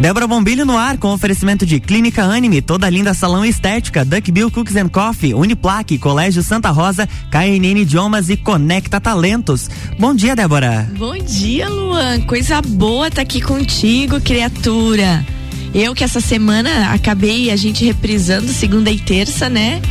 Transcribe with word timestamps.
Débora 0.00 0.28
Bombilho 0.28 0.64
no 0.64 0.76
ar 0.78 0.96
com 0.96 1.12
oferecimento 1.12 1.66
de 1.66 1.80
Clínica 1.80 2.22
Anime, 2.22 2.62
toda 2.62 2.88
linda 2.88 3.12
salão 3.12 3.44
estética, 3.44 4.04
Duck 4.04 4.30
Bill 4.30 4.48
Cooks 4.48 4.76
and 4.76 4.88
Coffee, 4.88 5.34
Uniplaque, 5.34 5.98
Colégio 5.98 6.40
Santa 6.40 6.70
Rosa, 6.70 7.08
KNN 7.32 7.80
Idiomas 7.80 8.28
e 8.28 8.36
Conecta 8.36 9.00
Talentos. 9.00 9.68
Bom 9.98 10.14
dia, 10.14 10.36
Débora. 10.36 10.88
Bom 10.96 11.18
dia, 11.18 11.68
Luan. 11.68 12.20
Coisa 12.20 12.62
boa 12.62 13.10
tá 13.10 13.22
aqui 13.22 13.40
contigo, 13.40 14.20
criatura. 14.20 15.26
Eu 15.74 15.94
que 15.94 16.04
essa 16.04 16.20
semana 16.20 16.92
acabei 16.92 17.50
a 17.50 17.56
gente 17.56 17.84
reprisando 17.84 18.48
segunda 18.52 18.90
e 18.92 18.98
terça, 19.00 19.50
né? 19.50 19.82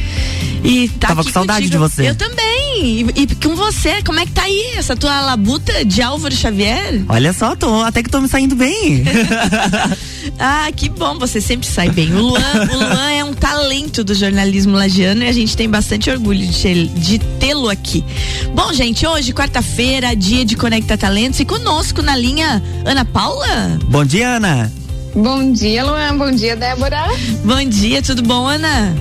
E 0.64 0.88
tá 0.88 1.10
Tava 1.10 1.24
com 1.24 1.30
saudade 1.32 1.66
contigo. 1.66 1.72
de 1.72 1.78
você. 1.78 2.10
Eu 2.10 2.16
também. 2.16 2.47
E, 2.80 3.06
e, 3.16 3.28
com 3.36 3.56
você, 3.56 4.04
como 4.04 4.20
é 4.20 4.26
que 4.26 4.32
tá 4.32 4.44
aí 4.44 4.74
essa 4.76 4.96
tua 4.96 5.22
labuta 5.22 5.84
de 5.84 6.02
Álvaro 6.02 6.36
Xavier? 6.36 7.04
Olha 7.10 7.34
só, 7.34 7.56
tô, 7.56 7.82
até 7.82 8.04
que 8.04 8.10
tô 8.10 8.22
me 8.22 8.28
saindo 8.28 8.56
bem. 8.56 9.04
ah, 10.38 10.70
que 10.76 10.88
bom, 10.88 11.18
você 11.18 11.42
sempre 11.42 11.68
sai 11.68 11.90
bem. 11.90 12.14
O 12.14 12.22
Luan, 12.22 12.68
o 12.72 12.76
Luan 12.76 13.12
é 13.12 13.24
um 13.24 13.34
talento 13.34 14.04
do 14.04 14.14
jornalismo 14.14 14.76
lagiano 14.78 15.24
e 15.24 15.28
a 15.28 15.32
gente 15.32 15.58
tem 15.58 15.68
bastante 15.68 16.10
orgulho 16.10 16.46
de, 16.46 16.88
de 16.88 17.20
tê-lo 17.40 17.68
aqui. 17.68 18.04
Bom, 18.54 18.72
gente, 18.74 19.08
hoje, 19.08 19.34
quarta-feira, 19.34 20.16
dia 20.16 20.46
de 20.46 20.56
Conecta 20.56 20.98
Talentos 20.98 21.40
e 21.40 21.46
conosco 21.46 22.04
na 22.04 22.16
linha 22.16 22.64
Ana 22.86 23.04
Paula. 23.04 23.80
Bom 23.86 24.06
dia, 24.06 24.36
Ana. 24.36 24.72
Bom 25.16 25.52
dia, 25.52 25.84
Luan. 25.84 26.16
Bom 26.16 26.32
dia, 26.32 26.56
Débora. 26.56 27.08
Bom 27.44 27.64
dia, 27.68 28.04
tudo 28.04 28.22
bom, 28.22 28.46
Ana? 28.48 28.96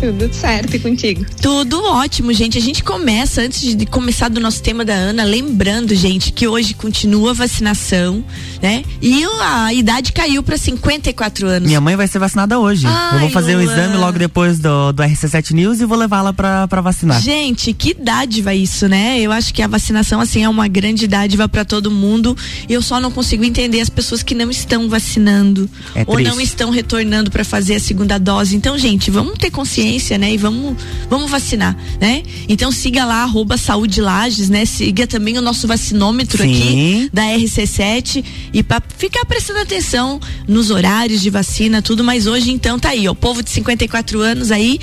Tudo 0.00 0.32
certo 0.32 0.76
e 0.76 0.78
contigo? 0.78 1.26
Tudo 1.42 1.82
ótimo, 1.84 2.32
gente. 2.32 2.56
A 2.56 2.60
gente 2.60 2.84
começa, 2.84 3.42
antes 3.42 3.74
de 3.74 3.84
começar 3.84 4.28
do 4.28 4.40
nosso 4.40 4.62
tema 4.62 4.84
da 4.84 4.94
Ana, 4.94 5.24
lembrando, 5.24 5.92
gente, 5.92 6.32
que 6.32 6.46
hoje 6.46 6.72
continua 6.72 7.30
a 7.30 7.34
vacinação, 7.34 8.24
né? 8.62 8.84
E 9.02 9.24
a 9.42 9.74
idade 9.74 10.12
caiu 10.12 10.40
para 10.40 10.56
54 10.56 11.48
anos. 11.48 11.66
Minha 11.66 11.80
mãe 11.80 11.96
vai 11.96 12.06
ser 12.06 12.20
vacinada 12.20 12.60
hoje. 12.60 12.86
Ai, 12.86 13.16
Eu 13.16 13.20
vou 13.20 13.30
fazer 13.30 13.56
o 13.56 13.58
um 13.58 13.62
exame 13.62 13.96
logo 13.96 14.18
depois 14.20 14.60
do, 14.60 14.92
do 14.92 15.02
RC7 15.02 15.50
News 15.52 15.80
e 15.80 15.84
vou 15.84 15.98
levá-la 15.98 16.32
para 16.32 16.80
vacinar. 16.80 17.20
Gente, 17.20 17.72
que 17.72 17.92
dádiva 17.92 18.54
isso, 18.54 18.86
né? 18.86 19.18
Eu 19.18 19.32
acho 19.32 19.52
que 19.52 19.62
a 19.62 19.66
vacinação, 19.66 20.20
assim, 20.20 20.44
é 20.44 20.48
uma 20.48 20.68
grande 20.68 21.08
dádiva 21.08 21.48
para 21.48 21.64
todo 21.64 21.90
mundo. 21.90 22.36
Eu 22.68 22.80
só 22.82 23.00
não 23.00 23.10
consigo 23.10 23.44
entender 23.44 23.80
as 23.80 23.88
pessoas 23.88 24.22
que 24.22 24.34
não 24.34 24.48
estão 24.48 24.88
vacinando 24.88 25.68
é 25.92 26.04
ou 26.06 26.20
não 26.20 26.40
estão 26.40 26.70
retornando 26.70 27.32
para 27.32 27.44
fazer 27.44 27.74
a 27.74 27.80
segunda 27.80 28.16
dose. 28.16 28.54
Então, 28.54 28.78
gente, 28.78 29.10
vamos 29.10 29.36
ter 29.36 29.50
consciência 29.50 29.87
né? 30.18 30.32
E 30.32 30.36
vamos, 30.36 30.76
vamos 31.08 31.30
vacinar, 31.30 31.76
né? 32.00 32.22
Então 32.48 32.70
siga 32.70 33.04
lá, 33.04 33.22
arroba 33.22 33.56
Saúde 33.56 34.00
Lages, 34.00 34.48
né? 34.48 34.64
Siga 34.64 35.06
também 35.06 35.38
o 35.38 35.42
nosso 35.42 35.66
vacinômetro 35.66 36.42
Sim. 36.42 36.52
aqui 36.52 37.10
da 37.12 37.22
RC7 37.22 38.24
e 38.52 38.62
para 38.62 38.82
ficar 38.96 39.24
prestando 39.24 39.60
atenção 39.60 40.20
nos 40.46 40.70
horários 40.70 41.20
de 41.20 41.30
vacina, 41.30 41.80
tudo, 41.80 42.04
mas 42.04 42.26
hoje 42.26 42.50
então 42.50 42.78
tá 42.78 42.90
aí, 42.90 43.08
ó, 43.08 43.12
o 43.12 43.14
povo 43.14 43.42
de 43.42 43.50
54 43.50 44.20
anos 44.20 44.50
aí 44.50 44.78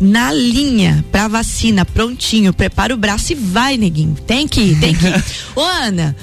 na 0.00 0.32
linha 0.32 1.04
pra 1.12 1.28
vacina, 1.28 1.84
prontinho, 1.84 2.52
prepara 2.52 2.92
o 2.92 2.96
braço 2.96 3.32
e 3.32 3.36
vai, 3.36 3.76
neguinho. 3.76 4.16
Tem 4.26 4.48
que 4.48 4.60
ir, 4.60 4.80
tem 4.80 4.94
que 4.94 5.06
ir. 5.06 5.24
Ô, 5.54 5.60
Ana, 5.60 6.16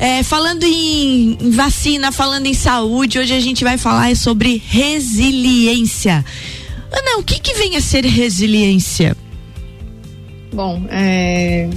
é, 0.00 0.22
falando 0.22 0.64
em, 0.64 1.36
em, 1.40 1.50
vacina, 1.50 2.10
falando 2.10 2.46
em 2.46 2.54
saúde, 2.54 3.18
hoje 3.18 3.34
a 3.34 3.40
gente 3.40 3.62
vai 3.62 3.76
falar 3.76 4.16
sobre 4.16 4.62
resiliência. 4.66 6.24
Ana, 6.92 7.18
o 7.18 7.22
que, 7.22 7.38
que 7.38 7.54
vem 7.54 7.76
a 7.76 7.80
ser 7.80 8.04
resiliência? 8.04 9.16
Bom, 10.52 10.82
é, 10.90 11.68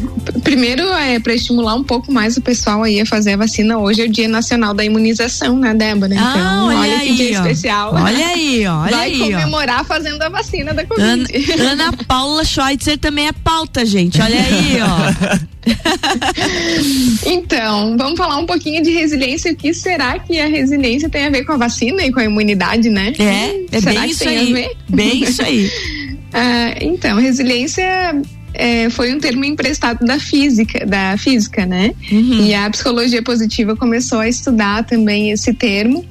primeiro 0.43 0.81
é 0.93 1.19
para 1.19 1.33
estimular 1.33 1.75
um 1.75 1.83
pouco 1.83 2.11
mais 2.11 2.37
o 2.37 2.41
pessoal 2.41 2.81
aí 2.81 2.99
a 2.99 3.05
fazer 3.05 3.33
a 3.33 3.37
vacina. 3.37 3.77
Hoje 3.77 4.01
é 4.01 4.05
o 4.05 4.09
Dia 4.09 4.27
Nacional 4.27 4.73
da 4.73 4.83
Imunização, 4.83 5.59
né, 5.59 5.75
Débora? 5.75 6.15
Ah, 6.17 6.33
então, 6.35 6.67
olha, 6.67 6.79
olha 6.79 6.97
aí, 6.97 7.07
que 7.09 7.27
dia 7.27 7.39
ó. 7.39 7.41
especial. 7.41 7.93
Olha 7.93 8.27
aí, 8.27 8.65
ó, 8.67 8.81
olha 8.81 8.91
Vai 8.97 9.11
aí, 9.11 9.19
comemorar 9.19 9.81
ó. 9.81 9.83
fazendo 9.83 10.21
a 10.23 10.29
vacina 10.29 10.73
da 10.73 10.83
Covid. 10.85 11.05
Ana, 11.05 11.71
Ana 11.71 11.93
Paula 12.07 12.43
Schweitzer 12.43 12.97
também 12.97 13.27
é 13.27 13.31
pauta, 13.31 13.85
gente. 13.85 14.19
Olha 14.19 14.39
aí, 14.39 14.77
ó. 14.81 15.53
então, 17.29 17.95
vamos 17.95 18.17
falar 18.17 18.37
um 18.37 18.47
pouquinho 18.47 18.81
de 18.81 18.89
resiliência. 18.89 19.51
O 19.51 19.55
que 19.55 19.71
será 19.71 20.17
que 20.17 20.39
a 20.39 20.47
resiliência 20.47 21.07
tem 21.09 21.25
a 21.25 21.29
ver 21.29 21.45
com 21.45 21.53
a 21.53 21.57
vacina 21.57 22.03
e 22.03 22.11
com 22.11 22.19
a 22.19 22.23
imunidade, 22.23 22.89
né? 22.89 23.13
É, 23.19 23.77
é 23.77 23.81
será 23.81 24.01
bem 24.01 24.09
isso 24.09 24.27
aí. 24.27 24.71
Bem 24.89 25.23
isso 25.23 25.41
aí. 25.43 25.71
ah, 26.33 26.75
então, 26.81 27.19
resiliência 27.19 28.19
é, 28.53 28.89
foi 28.89 29.13
um 29.13 29.19
termo 29.19 29.43
emprestado 29.43 30.05
da 30.05 30.19
física, 30.19 30.85
da 30.85 31.17
física, 31.17 31.65
né? 31.65 31.93
Uhum. 32.11 32.45
E 32.45 32.53
a 32.53 32.69
psicologia 32.69 33.21
positiva 33.21 33.75
começou 33.75 34.19
a 34.19 34.27
estudar 34.27 34.83
também 34.85 35.31
esse 35.31 35.53
termo. 35.53 36.05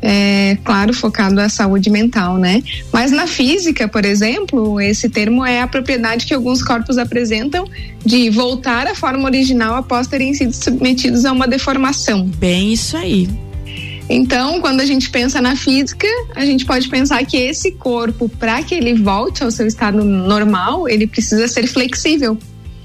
É, 0.00 0.56
claro, 0.64 0.94
focado 0.94 1.34
na 1.34 1.48
saúde 1.48 1.90
mental, 1.90 2.38
né? 2.38 2.62
Mas 2.92 3.10
na 3.10 3.26
física, 3.26 3.88
por 3.88 4.04
exemplo, 4.04 4.80
esse 4.80 5.08
termo 5.08 5.44
é 5.44 5.60
a 5.60 5.66
propriedade 5.66 6.24
que 6.24 6.32
alguns 6.32 6.62
corpos 6.62 6.98
apresentam 6.98 7.64
de 8.06 8.30
voltar 8.30 8.86
à 8.86 8.94
forma 8.94 9.24
original 9.24 9.74
após 9.74 10.06
terem 10.06 10.32
sido 10.34 10.52
submetidos 10.52 11.24
a 11.24 11.32
uma 11.32 11.48
deformação. 11.48 12.24
Bem, 12.24 12.72
isso 12.72 12.96
aí. 12.96 13.28
Então, 14.08 14.60
quando 14.60 14.80
a 14.80 14.86
gente 14.86 15.10
pensa 15.10 15.40
na 15.40 15.54
física, 15.54 16.06
a 16.34 16.44
gente 16.44 16.64
pode 16.64 16.88
pensar 16.88 17.24
que 17.26 17.36
esse 17.36 17.72
corpo, 17.72 18.28
para 18.28 18.62
que 18.62 18.74
ele 18.74 18.94
volte 18.94 19.44
ao 19.44 19.50
seu 19.50 19.66
estado 19.66 20.02
normal, 20.02 20.88
ele 20.88 21.06
precisa 21.06 21.46
ser 21.46 21.66
flexível. 21.66 22.38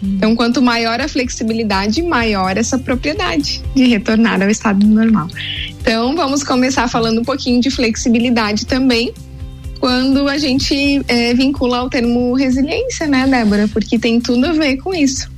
Hum. 0.03 0.15
Então, 0.17 0.35
quanto 0.35 0.61
maior 0.61 0.99
a 0.99 1.07
flexibilidade, 1.07 2.01
maior 2.01 2.57
essa 2.57 2.77
propriedade 2.77 3.61
de 3.73 3.85
retornar 3.85 4.41
ao 4.41 4.49
estado 4.49 4.85
normal. 4.85 5.27
Então, 5.81 6.15
vamos 6.15 6.43
começar 6.43 6.89
falando 6.89 7.21
um 7.21 7.25
pouquinho 7.25 7.61
de 7.61 7.69
flexibilidade 7.69 8.65
também, 8.65 9.13
quando 9.79 10.29
a 10.29 10.37
gente 10.37 11.01
é, 11.09 11.33
vincula 11.33 11.79
ao 11.79 11.89
termo 11.89 12.33
resiliência, 12.33 13.05
né, 13.05 13.27
Débora? 13.27 13.67
Porque 13.67 13.99
tem 13.99 14.19
tudo 14.19 14.45
a 14.45 14.53
ver 14.53 14.77
com 14.77 14.93
isso. 14.93 15.29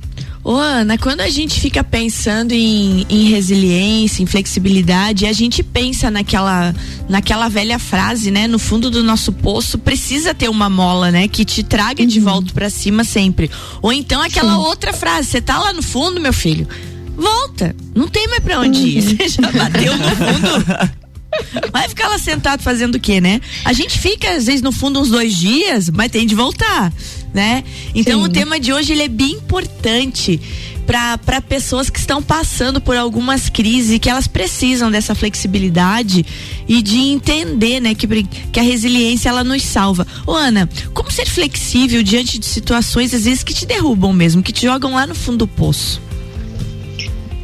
Ô 0.46 0.54
Ana, 0.54 0.96
quando 0.96 1.22
a 1.22 1.28
gente 1.28 1.58
fica 1.58 1.82
pensando 1.82 2.52
em, 2.52 3.04
em, 3.10 3.28
resiliência, 3.30 4.22
em 4.22 4.26
flexibilidade, 4.26 5.26
a 5.26 5.32
gente 5.32 5.60
pensa 5.60 6.08
naquela, 6.08 6.72
naquela 7.08 7.48
velha 7.48 7.80
frase, 7.80 8.30
né? 8.30 8.46
No 8.46 8.56
fundo 8.56 8.88
do 8.88 9.02
nosso 9.02 9.32
poço 9.32 9.76
precisa 9.76 10.32
ter 10.32 10.48
uma 10.48 10.70
mola, 10.70 11.10
né? 11.10 11.26
Que 11.26 11.44
te 11.44 11.64
traga 11.64 12.00
uhum. 12.00 12.06
de 12.06 12.20
volta 12.20 12.52
para 12.54 12.70
cima 12.70 13.02
sempre. 13.02 13.50
Ou 13.82 13.92
então 13.92 14.22
aquela 14.22 14.52
Sim. 14.52 14.58
outra 14.60 14.92
frase, 14.92 15.30
você 15.30 15.40
tá 15.40 15.58
lá 15.58 15.72
no 15.72 15.82
fundo, 15.82 16.20
meu 16.20 16.32
filho, 16.32 16.68
volta, 17.16 17.74
não 17.92 18.06
tem 18.06 18.28
mais 18.28 18.38
pra 18.38 18.60
onde 18.60 18.78
ir, 18.78 19.02
uhum. 19.02 19.16
você 19.16 19.26
já 19.42 19.50
bateu 19.50 19.98
no 19.98 20.04
fundo. 20.10 20.96
Vai 21.72 21.88
ficar 21.88 22.08
lá 22.08 22.18
sentado 22.18 22.62
fazendo 22.62 22.94
o 22.94 23.00
quê, 23.00 23.20
né? 23.20 23.40
A 23.64 23.72
gente 23.72 23.98
fica, 23.98 24.30
às 24.30 24.46
vezes, 24.46 24.62
no 24.62 24.72
fundo, 24.72 25.00
uns 25.00 25.08
dois 25.08 25.34
dias, 25.34 25.90
mas 25.90 26.10
tem 26.10 26.24
de 26.24 26.34
voltar, 26.34 26.92
né? 27.36 27.62
Então, 27.94 28.20
Sim. 28.20 28.24
o 28.24 28.32
tema 28.32 28.58
de 28.58 28.72
hoje, 28.72 28.94
ele 28.94 29.02
é 29.02 29.08
bem 29.08 29.32
importante 29.32 30.40
para 30.86 31.40
pessoas 31.42 31.90
que 31.90 31.98
estão 31.98 32.22
passando 32.22 32.80
por 32.80 32.96
algumas 32.96 33.50
crises 33.50 33.98
que 33.98 34.08
elas 34.08 34.26
precisam 34.26 34.90
dessa 34.90 35.14
flexibilidade 35.14 36.24
e 36.66 36.80
de 36.80 36.96
entender, 36.96 37.80
né, 37.80 37.94
que, 37.94 38.06
que 38.50 38.58
a 38.58 38.62
resiliência 38.62 39.28
ela 39.28 39.44
nos 39.44 39.62
salva. 39.64 40.06
Ô 40.26 40.32
Ana, 40.32 40.66
como 40.94 41.10
ser 41.10 41.26
flexível 41.26 42.02
diante 42.02 42.38
de 42.38 42.46
situações 42.46 43.12
às 43.12 43.24
vezes 43.24 43.42
que 43.42 43.52
te 43.52 43.66
derrubam 43.66 44.14
mesmo, 44.14 44.42
que 44.42 44.52
te 44.52 44.62
jogam 44.62 44.94
lá 44.94 45.06
no 45.06 45.14
fundo 45.14 45.38
do 45.38 45.46
poço? 45.46 46.00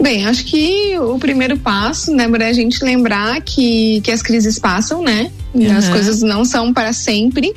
Bem, 0.01 0.25
acho 0.25 0.45
que 0.47 0.99
o 0.99 1.19
primeiro 1.19 1.59
passo, 1.59 2.13
né, 2.13 2.27
é 2.41 2.49
a 2.49 2.53
gente 2.53 2.83
lembrar 2.83 3.41
que, 3.43 4.01
que 4.01 4.11
as 4.11 4.23
crises 4.23 4.59
passam, 4.59 5.03
né? 5.03 5.31
Uhum. 5.55 5.77
As 5.77 5.89
coisas 5.89 6.23
não 6.23 6.45
são 6.45 6.73
para 6.73 6.93
sempre. 6.93 7.55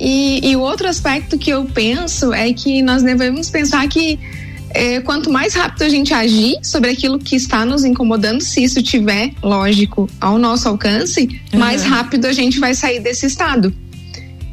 E, 0.00 0.40
e 0.50 0.56
o 0.56 0.60
outro 0.60 0.88
aspecto 0.88 1.36
que 1.36 1.50
eu 1.50 1.64
penso 1.64 2.32
é 2.32 2.52
que 2.52 2.82
nós 2.82 3.02
devemos 3.02 3.50
pensar 3.50 3.88
que 3.88 4.18
é, 4.70 5.00
quanto 5.00 5.30
mais 5.30 5.54
rápido 5.54 5.82
a 5.82 5.88
gente 5.88 6.12
agir 6.12 6.56
sobre 6.62 6.90
aquilo 6.90 7.18
que 7.18 7.36
está 7.36 7.64
nos 7.64 7.84
incomodando, 7.84 8.40
se 8.40 8.62
isso 8.62 8.82
tiver, 8.82 9.32
lógico, 9.42 10.08
ao 10.20 10.38
nosso 10.38 10.68
alcance, 10.68 11.40
uhum. 11.52 11.58
mais 11.58 11.82
rápido 11.82 12.26
a 12.26 12.32
gente 12.32 12.60
vai 12.60 12.74
sair 12.74 13.00
desse 13.00 13.26
estado. 13.26 13.74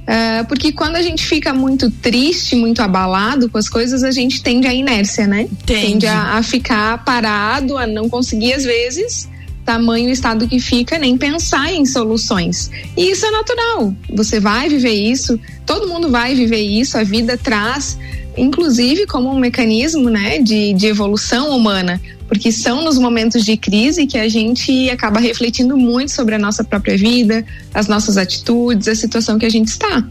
Uh, 0.05 0.45
porque 0.47 0.71
quando 0.71 0.97
a 0.97 1.01
gente 1.01 1.25
fica 1.25 1.51
muito 1.51 1.89
triste, 1.89 2.55
muito 2.55 2.79
abalado 2.79 3.49
com 3.49 3.57
as 3.57 3.67
coisas, 3.67 4.03
a 4.03 4.11
gente 4.11 4.43
tende 4.43 4.67
à 4.67 4.73
inércia, 4.73 5.25
né? 5.25 5.47
Tende, 5.65 5.81
tende 5.81 6.07
a, 6.07 6.37
a, 6.37 6.43
ficar 6.43 7.03
parado, 7.03 7.75
a 7.75 7.87
não 7.87 8.07
conseguir, 8.07 8.53
às 8.53 8.63
vezes, 8.63 9.27
tamanho 9.65 10.09
estado 10.09 10.47
que 10.47 10.59
fica, 10.59 10.99
nem 10.99 11.17
pensar 11.17 11.73
em 11.73 11.85
soluções. 11.85 12.69
E 12.95 13.09
isso 13.09 13.25
é 13.25 13.31
natural. 13.31 13.93
Você 14.13 14.39
vai 14.39 14.69
viver 14.69 14.93
isso, 14.93 15.39
todo 15.65 15.87
mundo 15.87 16.09
vai 16.09 16.35
viver 16.35 16.61
isso, 16.61 16.97
a 16.97 17.03
vida 17.03 17.37
traz 17.37 17.97
inclusive 18.37 19.05
como 19.05 19.29
um 19.29 19.39
mecanismo 19.39 20.09
né, 20.09 20.39
de, 20.39 20.73
de 20.73 20.87
evolução 20.87 21.55
humana, 21.55 22.01
porque 22.27 22.51
são 22.51 22.83
nos 22.83 22.97
momentos 22.97 23.45
de 23.45 23.55
crise 23.55 24.05
que 24.05 24.17
a 24.17 24.27
gente 24.27 24.89
acaba 24.89 25.19
refletindo 25.19 25.77
muito 25.77 26.11
sobre 26.11 26.35
a 26.35 26.39
nossa 26.39 26.63
própria 26.63 26.97
vida, 26.97 27.45
as 27.73 27.87
nossas 27.87 28.17
atitudes, 28.17 28.87
a 28.87 28.95
situação 28.95 29.37
que 29.37 29.45
a 29.45 29.49
gente 29.49 29.69
está. 29.69 30.03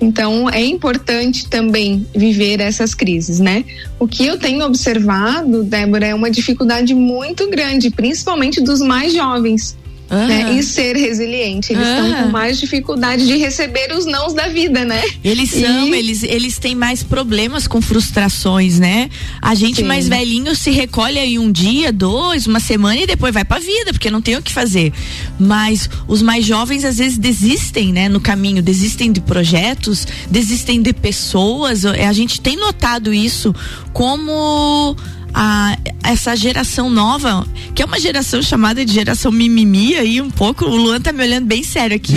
Então 0.00 0.48
é 0.50 0.62
importante 0.62 1.48
também 1.48 2.06
viver 2.14 2.60
essas 2.60 2.94
crises, 2.94 3.40
né? 3.40 3.64
O 3.98 4.06
que 4.06 4.26
eu 4.26 4.38
tenho 4.38 4.64
observado, 4.64 5.64
Débora, 5.64 6.06
é 6.06 6.14
uma 6.14 6.30
dificuldade 6.30 6.94
muito 6.94 7.48
grande, 7.48 7.90
principalmente 7.90 8.60
dos 8.60 8.80
mais 8.80 9.12
jovens, 9.14 9.76
uhum. 10.10 10.26
né, 10.26 10.52
em 10.52 10.62
ser 10.62 10.96
resiliente. 10.96 11.72
Eles 11.72 11.86
estão 11.86 12.10
uhum. 12.10 12.22
com 12.24 12.28
mais 12.30 12.58
dificuldade 12.58 13.26
de 13.26 13.36
receber 13.36 13.92
os 13.92 14.06
nãos 14.06 14.32
da 14.32 14.48
vida, 14.48 14.84
né? 14.84 15.02
Eles 15.22 15.50
são, 15.50 15.88
e... 15.88 15.98
eles, 15.98 16.22
eles 16.22 16.58
têm 16.58 16.74
mais 16.74 17.02
problemas 17.02 17.66
com 17.66 17.80
frustrações, 17.80 18.78
né? 18.78 19.08
A 19.40 19.54
gente 19.54 19.76
Sim. 19.76 19.84
mais 19.84 20.08
velhinho 20.08 20.54
se 20.54 20.70
recolhe 20.70 21.18
aí 21.18 21.38
um 21.38 21.50
dia, 21.50 21.92
dois, 21.92 22.46
uma 22.46 22.60
semana 22.60 23.00
e 23.00 23.06
depois 23.06 23.32
vai 23.32 23.44
pra 23.44 23.58
vida, 23.58 23.92
porque 23.92 24.10
não 24.10 24.22
tem 24.22 24.36
o 24.36 24.42
que 24.42 24.52
fazer. 24.52 24.92
Mas 25.38 25.88
os 26.06 26.22
mais 26.22 26.44
jovens 26.44 26.84
às 26.84 26.98
vezes 26.98 27.18
desistem, 27.18 27.92
né, 27.92 28.08
no 28.08 28.20
caminho, 28.20 28.62
desistem 28.62 29.12
de 29.12 29.20
projetos, 29.20 30.06
desistem 30.30 30.80
de 30.80 30.92
pessoas. 30.92 31.84
A 31.84 32.12
gente 32.12 32.40
tem 32.40 32.56
notado 32.56 33.12
isso 33.12 33.54
como 33.92 34.96
a, 35.38 35.76
essa 36.02 36.34
geração 36.34 36.88
nova, 36.88 37.46
que 37.74 37.82
é 37.82 37.84
uma 37.84 38.00
geração 38.00 38.40
chamada 38.40 38.82
de 38.86 38.90
geração 38.94 39.30
mimimi 39.30 39.94
aí 39.94 40.18
um 40.18 40.30
pouco. 40.30 40.64
O 40.64 40.74
Luan 40.74 40.98
tá 40.98 41.12
me 41.12 41.22
olhando 41.22 41.44
bem 41.44 41.62
sério 41.62 41.94
aqui. 41.94 42.14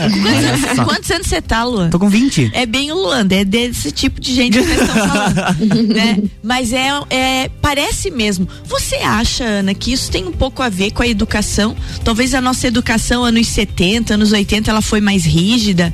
quantos, 0.82 1.10
anos, 1.10 1.26
você 1.26 1.42
tá, 1.42 1.62
Luan? 1.62 1.90
Tô 1.90 1.98
com 1.98 2.08
20. 2.08 2.52
É 2.54 2.64
bem 2.64 2.90
o 2.90 2.94
Luan, 2.94 3.26
é 3.30 3.44
desse 3.44 3.92
tipo 3.92 4.18
de 4.18 4.34
gente 4.34 4.58
que 4.58 4.64
falando. 4.64 5.92
né? 5.92 6.22
Mas 6.42 6.72
é, 6.72 6.88
é, 7.10 7.50
parece 7.60 8.10
mesmo. 8.10 8.48
Você 8.64 8.96
acha, 8.96 9.44
Ana, 9.44 9.74
que 9.74 9.92
isso 9.92 10.10
tem 10.10 10.24
um 10.24 10.32
pouco 10.32 10.62
a 10.62 10.70
ver 10.70 10.90
com 10.92 11.02
a 11.02 11.06
educação? 11.06 11.76
Talvez 12.02 12.32
a 12.32 12.40
nossa 12.40 12.66
educação 12.66 13.24
anos 13.24 13.46
70, 13.48 14.14
anos 14.14 14.32
80, 14.32 14.70
ela 14.70 14.80
foi 14.80 15.02
mais 15.02 15.26
rígida 15.26 15.92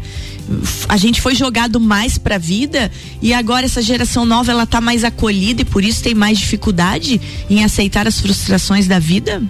a 0.89 0.97
gente 0.97 1.21
foi 1.21 1.35
jogado 1.35 1.79
mais 1.79 2.19
para 2.19 2.37
a 2.37 2.39
vida 2.39 2.91
e 3.23 3.33
agora 3.33 3.67
essa 3.67 3.83
geração 3.83 4.25
nova 4.25 4.51
ela 4.51 4.67
tá 4.67 4.81
mais 4.81 5.05
acolhida 5.05 5.63
e 5.63 5.65
por 5.65 5.85
isso 5.85 6.03
tem 6.03 6.15
mais 6.15 6.39
dificuldade 6.39 7.21
em 7.49 7.65
aceitar 7.65 8.07
as 8.07 8.21
frustrações 8.21 8.87
da 8.87 8.99
vida? 8.99 9.43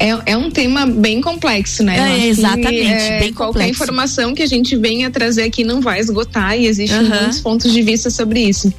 É, 0.00 0.32
é 0.32 0.36
um 0.36 0.50
tema 0.50 0.86
bem 0.86 1.20
complexo, 1.20 1.82
né? 1.82 2.22
É, 2.22 2.26
exatamente, 2.26 2.88
é, 2.88 3.20
bem 3.20 3.34
qualquer 3.34 3.58
complexo. 3.58 3.82
informação 3.82 4.34
que 4.34 4.42
a 4.42 4.46
gente 4.46 4.74
venha 4.74 5.10
trazer 5.10 5.42
aqui 5.42 5.62
não 5.62 5.82
vai 5.82 6.00
esgotar 6.00 6.58
e 6.58 6.66
existem 6.66 7.00
uhum. 7.00 7.08
muitos 7.08 7.40
pontos 7.40 7.70
de 7.70 7.82
vista 7.82 8.08
sobre 8.08 8.40
isso. 8.40 8.72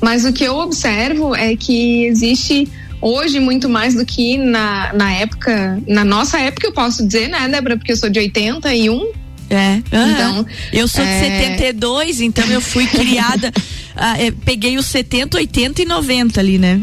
Mas 0.00 0.24
o 0.24 0.32
que 0.32 0.44
eu 0.44 0.56
observo 0.56 1.34
é 1.34 1.56
que 1.56 2.04
existe 2.04 2.68
hoje 3.00 3.40
muito 3.40 3.68
mais 3.68 3.94
do 3.94 4.04
que 4.04 4.38
na, 4.38 4.92
na 4.92 5.12
época, 5.12 5.82
na 5.86 6.04
nossa 6.04 6.38
época 6.38 6.68
eu 6.68 6.72
posso 6.72 7.04
dizer, 7.04 7.28
né, 7.28 7.48
Débora, 7.48 7.76
porque 7.76 7.90
eu 7.90 7.96
sou 7.96 8.08
de 8.08 8.20
81, 8.20 9.10
é. 9.50 9.82
Uhum. 9.96 10.10
Então, 10.10 10.46
eu 10.72 10.88
sou 10.88 11.04
de 11.04 11.10
é... 11.10 11.40
72, 11.40 12.20
então 12.20 12.44
eu 12.46 12.60
fui 12.60 12.86
criada. 12.86 13.52
ah, 13.96 14.20
é, 14.20 14.30
peguei 14.30 14.76
os 14.76 14.86
70, 14.86 15.36
80 15.36 15.82
e 15.82 15.84
90 15.84 16.40
ali, 16.40 16.58
né? 16.58 16.80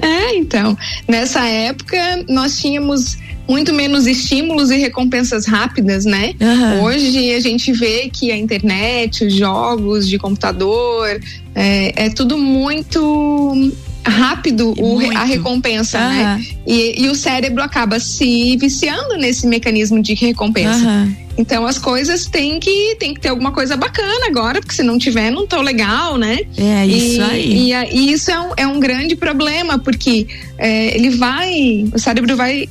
É, 0.00 0.36
então. 0.36 0.76
Nessa 1.08 1.46
época, 1.46 2.24
nós 2.28 2.58
tínhamos 2.58 3.16
muito 3.48 3.72
menos 3.72 4.06
estímulos 4.06 4.70
e 4.70 4.76
recompensas 4.76 5.46
rápidas, 5.46 6.04
né? 6.04 6.34
Uhum. 6.40 6.84
Hoje 6.84 7.34
a 7.34 7.40
gente 7.40 7.72
vê 7.72 8.08
que 8.08 8.30
a 8.30 8.36
internet, 8.36 9.24
os 9.24 9.34
jogos 9.34 10.08
de 10.08 10.18
computador, 10.18 11.20
é, 11.54 12.04
é 12.06 12.10
tudo 12.10 12.38
muito 12.38 13.72
rápido 14.04 14.74
o, 14.78 15.00
a 15.16 15.24
recompensa, 15.24 15.98
uhum. 15.98 16.08
né? 16.08 16.44
E, 16.66 17.04
e, 17.04 17.08
o 17.08 17.14
cérebro 17.14 17.62
acaba 17.62 18.00
se 18.00 18.56
viciando 18.56 19.16
nesse 19.16 19.46
mecanismo 19.46 20.02
de 20.02 20.14
recompensa. 20.14 20.84
Uhum. 20.84 21.16
Então 21.38 21.66
as 21.66 21.78
coisas 21.78 22.26
têm 22.26 22.60
que, 22.60 22.96
tem 22.98 23.14
que 23.14 23.20
ter 23.20 23.28
alguma 23.28 23.52
coisa 23.52 23.76
bacana 23.76 24.26
agora, 24.26 24.60
porque 24.60 24.74
se 24.74 24.82
não 24.82 24.98
tiver, 24.98 25.30
não 25.30 25.46
tô 25.46 25.60
legal, 25.62 26.18
né? 26.18 26.40
É 26.56 26.86
isso 26.86 27.20
e, 27.20 27.22
aí. 27.22 27.52
E, 27.52 27.72
e, 27.72 28.12
isso 28.12 28.30
é 28.30 28.38
um, 28.38 28.52
é 28.56 28.66
um 28.66 28.80
grande 28.80 29.16
problema, 29.16 29.78
porque 29.78 30.26
é, 30.58 30.94
ele 30.94 31.10
vai, 31.10 31.86
o 31.94 31.98
cérebro 31.98 32.36
vai 32.36 32.68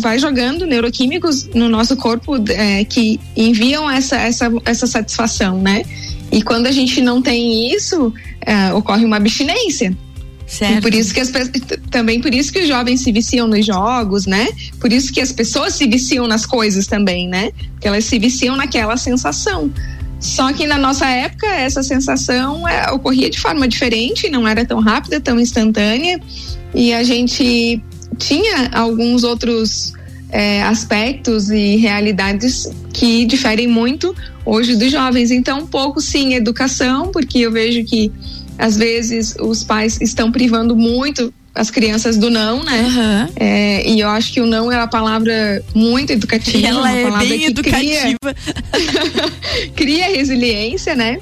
vai 0.00 0.18
jogando 0.18 0.66
neuroquímicos 0.66 1.46
no 1.54 1.68
nosso 1.68 1.96
corpo 1.96 2.36
é, 2.50 2.84
que 2.84 3.18
enviam 3.36 3.90
essa, 3.90 4.16
essa, 4.16 4.52
essa 4.64 4.86
satisfação, 4.86 5.58
né? 5.58 5.82
E 6.30 6.42
quando 6.42 6.66
a 6.66 6.72
gente 6.72 7.00
não 7.00 7.22
tem 7.22 7.72
isso, 7.74 8.12
é, 8.44 8.74
ocorre 8.74 9.04
uma 9.04 9.16
abstinência. 9.16 9.96
Certo. 10.50 10.78
E 10.78 10.80
por 10.80 10.92
isso 10.92 11.14
que 11.14 11.20
as 11.20 11.30
também 11.90 12.20
por 12.20 12.34
isso 12.34 12.52
que 12.52 12.58
os 12.58 12.66
jovens 12.66 13.02
se 13.02 13.12
viciam 13.12 13.46
nos 13.46 13.64
jogos, 13.64 14.26
né? 14.26 14.48
Por 14.80 14.92
isso 14.92 15.12
que 15.12 15.20
as 15.20 15.30
pessoas 15.30 15.74
se 15.74 15.86
viciam 15.86 16.26
nas 16.26 16.44
coisas 16.44 16.88
também, 16.88 17.28
né? 17.28 17.52
Porque 17.72 17.86
elas 17.86 18.04
se 18.04 18.18
viciam 18.18 18.56
naquela 18.56 18.96
sensação. 18.96 19.72
Só 20.18 20.52
que 20.52 20.66
na 20.66 20.76
nossa 20.76 21.06
época 21.06 21.46
essa 21.46 21.84
sensação 21.84 22.66
é, 22.66 22.90
ocorria 22.90 23.30
de 23.30 23.38
forma 23.38 23.68
diferente, 23.68 24.28
não 24.28 24.46
era 24.46 24.64
tão 24.64 24.80
rápida, 24.80 25.20
tão 25.20 25.38
instantânea, 25.38 26.20
e 26.74 26.92
a 26.92 27.04
gente 27.04 27.80
tinha 28.18 28.70
alguns 28.72 29.22
outros 29.22 29.92
é, 30.30 30.64
aspectos 30.64 31.48
e 31.48 31.76
realidades 31.76 32.68
que 32.92 33.24
diferem 33.24 33.68
muito 33.68 34.14
hoje 34.44 34.74
dos 34.76 34.90
jovens. 34.90 35.30
Então, 35.30 35.60
um 35.60 35.66
pouco 35.66 36.00
sim 36.00 36.34
educação, 36.34 37.12
porque 37.12 37.38
eu 37.38 37.52
vejo 37.52 37.84
que 37.84 38.10
às 38.60 38.76
vezes 38.76 39.34
os 39.40 39.64
pais 39.64 39.98
estão 40.00 40.30
privando 40.30 40.76
muito 40.76 41.32
as 41.54 41.70
crianças 41.70 42.16
do 42.16 42.30
não, 42.30 42.62
né? 42.62 42.82
Uhum. 42.82 43.32
É, 43.36 43.88
e 43.88 44.00
eu 44.00 44.08
acho 44.08 44.32
que 44.32 44.40
o 44.40 44.46
não 44.46 44.70
é 44.70 44.76
uma 44.76 44.86
palavra 44.86 45.62
muito 45.74 46.12
educativa. 46.12 46.66
Ela 46.66 46.80
uma 46.80 46.92
é 46.92 47.02
palavra 47.04 47.26
bem 47.26 47.44
educativa. 47.46 48.18
Cria, 48.20 49.72
cria 49.74 50.06
resiliência, 50.08 50.94
né? 50.94 51.18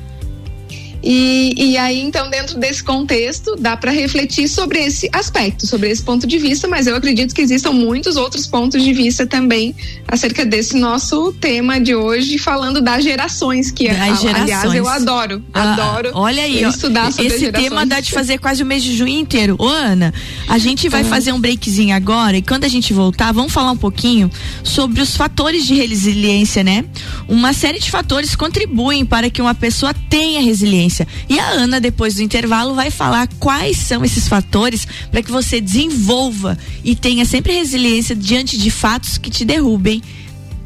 E, 1.03 1.55
e 1.57 1.77
aí, 1.77 2.01
então, 2.01 2.29
dentro 2.29 2.59
desse 2.59 2.83
contexto, 2.83 3.57
dá 3.57 3.77
para 3.77 3.93
refletir 3.93 4.49
sobre 4.49 4.81
esse 4.81 5.09
aspecto, 5.13 5.67
sobre 5.67 5.91
esse 5.91 6.03
ponto 6.03 6.27
de 6.27 6.39
vista, 6.39 6.67
mas 6.67 6.87
eu 6.87 6.97
acredito 6.97 7.35
que 7.35 7.41
existam 7.41 7.71
muitos 7.71 8.17
outros 8.17 8.47
pontos 8.47 8.83
de 8.83 8.93
vista 8.93 9.27
também 9.27 9.75
acerca 10.07 10.45
desse 10.45 10.77
nosso 10.77 11.33
tema 11.35 11.81
de 11.81 11.95
hoje, 11.95 12.37
falando 12.39 12.81
das 12.81 13.05
gerações, 13.05 13.71
que 13.71 13.89
das 13.89 14.21
gerações. 14.21 14.53
aliás 14.53 14.75
eu 14.75 14.89
adoro, 14.89 15.43
ah, 15.55 15.73
adoro 15.73 16.11
olha 16.15 16.43
aí, 16.43 16.63
estudar 16.65 17.13
sobre 17.13 17.27
Esse 17.27 17.53
tema 17.53 17.87
dá 17.87 18.01
de 18.01 18.11
fazer 18.11 18.39
quase 18.39 18.63
o 18.63 18.67
mês 18.67 18.83
de 18.83 18.97
junho 18.97 19.19
inteiro. 19.19 19.57
Ô, 19.59 19.69
Ana, 19.69 20.13
a 20.49 20.59
gente 20.59 20.89
vai 20.89 21.03
uhum. 21.03 21.09
fazer 21.09 21.33
um 21.33 21.41
breakzinho 21.41 21.95
agora 21.95 22.37
e 22.37 22.43
quando 22.43 22.65
a 22.65 22.69
gente 22.69 22.93
voltar, 22.93 23.33
vamos 23.33 23.53
falar 23.53 23.71
um 23.71 23.77
pouquinho 23.77 24.31
sobre 24.65 25.01
os 25.01 25.17
fatores 25.17 25.65
de 25.65 25.75
resiliência, 25.75 26.65
né? 26.65 26.85
Uma 27.29 27.53
série 27.53 27.79
de 27.79 27.91
fatores 27.91 28.35
contribuem 28.35 29.05
para 29.05 29.31
que 29.31 29.41
uma 29.41 29.55
pessoa 29.55 29.95
tenha 30.09 30.41
resiliência 30.41 30.89
resiliência. 30.99 31.07
E 31.29 31.39
a 31.39 31.49
Ana, 31.51 31.81
depois 31.81 32.15
do 32.15 32.23
intervalo, 32.23 32.75
vai 32.75 32.91
falar 32.91 33.29
quais 33.39 33.77
são 33.77 34.05
esses 34.05 34.27
fatores 34.27 34.87
para 35.11 35.23
que 35.23 35.31
você 35.31 35.61
desenvolva 35.61 36.59
e 36.83 36.97
tenha 36.97 37.25
sempre 37.25 37.53
resiliência 37.53 38.17
diante 38.17 38.59
de 38.59 38.71
fatos 38.71 39.19
que 39.19 39.31
te 39.31 39.45
derrubem 39.45 40.03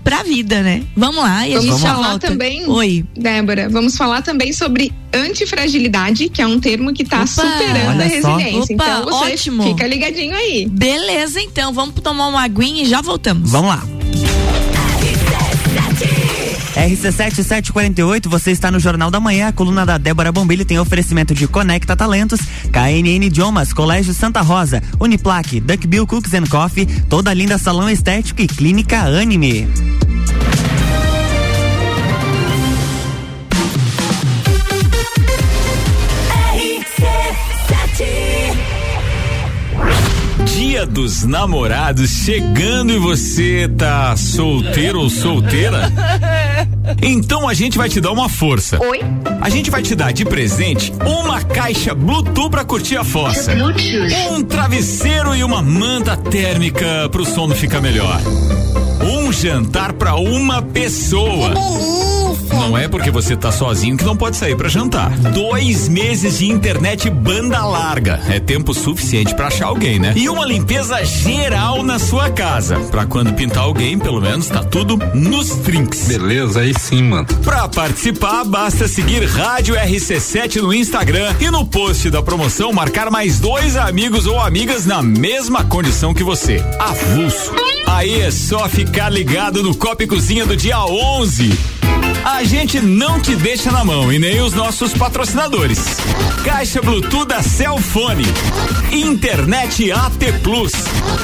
pra 0.03 0.23
vida, 0.25 0.63
né? 0.63 0.83
Vamos 0.97 1.23
lá, 1.23 1.47
e 1.47 1.55
vamos 1.55 1.69
a 1.69 1.73
gente 1.73 1.81
falar 1.81 2.09
volta. 2.11 2.29
também, 2.29 2.69
Oi. 2.69 3.05
Débora, 3.17 3.69
vamos 3.69 3.97
falar 3.97 4.21
também 4.21 4.53
sobre 4.53 4.93
antifragilidade, 5.15 6.29
que 6.29 6.43
é 6.43 6.47
um 6.47 6.59
termo 6.59 6.93
que 6.93 7.05
tá 7.05 7.19
Opa, 7.19 7.27
superando 7.29 8.01
a 8.01 8.05
resiliência. 8.05 8.75
Opa, 8.75 8.85
então 8.85 9.05
você 9.05 9.33
ótimo. 9.33 9.63
fica 9.63 9.87
ligadinho 9.87 10.35
aí. 10.35 10.67
Beleza, 10.67 11.41
então, 11.41 11.73
vamos 11.73 11.95
tomar 12.03 12.27
uma 12.27 12.43
aguinha 12.43 12.83
e 12.83 12.87
já 12.87 13.01
voltamos. 13.01 13.49
Vamos 13.49 13.69
lá. 13.69 13.87
RC7748, 16.75 18.29
você 18.29 18.51
está 18.51 18.71
no 18.71 18.81
Jornal 18.81 19.11
da 19.11 19.21
Manhã, 19.21 19.49
a 19.49 19.53
coluna 19.53 19.85
da 19.85 19.99
Débora 19.99 20.33
Bombilho 20.33 20.65
tem 20.65 20.79
oferecimento 20.79 21.35
de 21.35 21.47
Conecta 21.47 21.95
Talentos, 21.95 22.41
KNN 22.73 23.27
Idiomas, 23.27 23.73
Colégio 23.73 24.15
Santa 24.15 24.41
Rosa, 24.41 24.83
Uniplaque, 24.99 25.61
Duckbill 25.61 26.07
Cooks 26.07 26.33
and 26.35 26.47
Coffee, 26.47 26.87
toda 27.09 27.35
linda 27.35 27.59
salão 27.59 27.91
estético 27.91 28.41
e 28.41 28.47
clínica 28.47 29.01
Anime. 29.01 29.69
Dia 40.47 40.87
dos 40.87 41.25
Namorados 41.25 42.11
chegando 42.11 42.93
e 42.93 42.99
você 42.99 43.69
tá 43.77 44.17
solteiro 44.17 45.01
ou 45.01 45.11
solteira? 45.11 45.93
Então 47.01 47.49
a 47.49 47.55
gente 47.55 47.79
vai 47.79 47.89
te 47.89 48.01
dar 48.01 48.13
uma 48.13 48.29
força. 48.29 48.79
Oi? 48.83 49.01
A 49.41 49.49
gente 49.49 49.71
vai 49.71 49.83
te 49.83 49.95
dar 49.95 50.13
de 50.13 50.25
presente 50.25 50.93
uma 51.07 51.43
caixa 51.43 51.95
Bluetooth 51.95 52.51
pra 52.51 52.65
curtir 52.65 52.97
a 52.97 53.05
fossa. 53.05 53.53
Um 54.31 54.43
travesseiro 54.43 55.35
e 55.35 55.43
uma 55.43 55.63
manta 55.63 56.17
térmica 56.17 57.09
pro 57.11 57.25
sono 57.25 57.55
ficar 57.55 57.81
melhor. 57.81 58.21
Um 59.03 59.33
jantar 59.33 59.93
pra 59.93 60.15
uma 60.15 60.63
pessoa. 60.63 61.49
Que 61.49 61.55
delícia! 61.55 62.12
Não 62.53 62.77
é 62.77 62.89
porque 62.89 63.11
você 63.11 63.37
tá 63.37 63.51
sozinho 63.51 63.97
que 63.97 64.05
não 64.05 64.17
pode 64.17 64.37
sair 64.37 64.57
para 64.57 64.69
jantar. 64.69 65.11
Dois 65.11 65.89
meses 65.89 66.39
de 66.39 66.49
internet 66.49 67.09
banda 67.11 67.65
larga. 67.65 68.21
É 68.29 68.39
tempo 68.39 68.75
suficiente 68.75 69.35
para 69.35 69.49
achar 69.49 69.67
alguém, 69.67 69.99
né? 69.99 70.13
E 70.17 70.29
uma 70.29 70.45
limpeza 70.45 71.05
geral 71.05 71.83
na 71.83 71.99
sua 71.99 72.31
casa. 72.31 72.79
Pra 72.91 73.07
quando 73.07 73.33
pintar 73.35 73.65
alguém, 73.65 73.99
pelo 73.99 74.21
menos 74.21 74.49
tá 74.49 74.63
tudo 74.63 74.97
nos 75.15 75.51
trinks. 75.57 76.09
Beleza, 76.09 76.61
aí 76.61 76.75
sim, 76.79 77.03
mano. 77.03 77.27
Pra 77.43 77.69
participar, 77.69 78.45
basta 78.45 78.87
seguir 78.87 79.25
Rádio 79.25 79.75
RC7 79.75 80.61
no 80.61 80.73
Instagram 80.73 81.35
e 81.41 81.51
no 81.51 81.67
post 81.67 82.11
da 82.11 82.23
promoção 82.23 82.73
marcar 82.73 83.11
mais 83.11 83.41
dois 83.41 83.77
amigos 83.77 84.27
ou 84.27 84.39
amigas 84.39 84.87
na 84.87 85.03
mesma 85.03 85.65
condição 85.65 86.15
que 86.15 86.23
você. 86.23 86.63
Avulso. 86.79 87.53
Aí 87.87 88.21
é 88.21 88.31
só 88.31 88.69
ficar 88.69 89.11
ligado 89.11 89.63
no 89.63 89.77
Copa 89.77 90.05
e 90.05 90.07
Cozinha 90.07 90.47
do 90.47 90.57
dia 90.57 90.79
11. 90.85 91.72
A 92.25 92.45
gente 92.45 92.81
não 92.81 93.21
te 93.21 93.35
deixa 93.35 93.71
na 93.71 93.85
mão 93.85 94.13
e 94.13 94.19
nem 94.19 94.41
os 94.41 94.55
nossos 94.55 94.95
patrocinadores. 94.95 95.79
Caixa 96.45 96.81
Bluetooth 96.81 97.27
da 97.27 97.43
Celfone. 97.43 98.25
Internet 98.93 99.91
AT 99.91 100.41
Plus. 100.43 100.73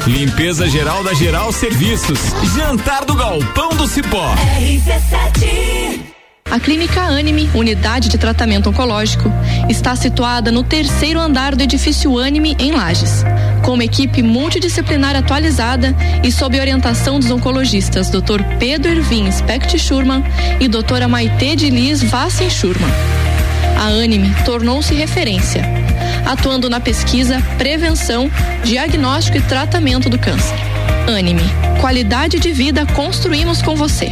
Limpeza 0.06 0.68
geral 0.68 1.04
da 1.04 1.14
Geral 1.14 1.52
Serviços. 1.52 2.18
Jantar 2.56 3.04
do 3.04 3.14
Galpão 3.14 3.70
do 3.70 3.86
Cipó. 3.86 4.34
RC7 4.58 6.08
a 6.50 6.58
Clínica 6.58 7.02
Anime, 7.02 7.50
unidade 7.54 8.08
de 8.08 8.16
tratamento 8.16 8.70
oncológico, 8.70 9.30
está 9.68 9.94
situada 9.94 10.50
no 10.50 10.64
terceiro 10.64 11.20
andar 11.20 11.54
do 11.54 11.62
edifício 11.62 12.18
Anime, 12.18 12.56
em 12.58 12.72
Lages. 12.72 13.22
Com 13.68 13.74
uma 13.74 13.84
equipe 13.84 14.22
multidisciplinar 14.22 15.14
atualizada 15.14 15.94
e 16.24 16.32
sob 16.32 16.58
orientação 16.58 17.20
dos 17.20 17.30
oncologistas 17.30 18.08
Dr. 18.08 18.42
Pedro 18.58 18.90
Ervin 18.90 19.30
Specht 19.30 19.78
Schurman 19.78 20.24
e 20.58 20.66
doutora 20.66 21.06
Maite 21.06 21.54
de 21.54 21.68
Liz 21.68 22.02
Vassen 22.02 22.48
Schurman. 22.48 22.88
A 23.78 23.88
Anime 23.88 24.34
tornou-se 24.46 24.94
referência, 24.94 25.66
atuando 26.24 26.70
na 26.70 26.80
pesquisa, 26.80 27.42
prevenção, 27.58 28.30
diagnóstico 28.64 29.36
e 29.36 29.42
tratamento 29.42 30.08
do 30.08 30.18
câncer. 30.18 30.56
Anime, 31.06 31.44
qualidade 31.78 32.40
de 32.40 32.50
vida 32.52 32.86
construímos 32.86 33.60
com 33.60 33.76
você. 33.76 34.10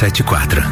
574. 0.00 0.62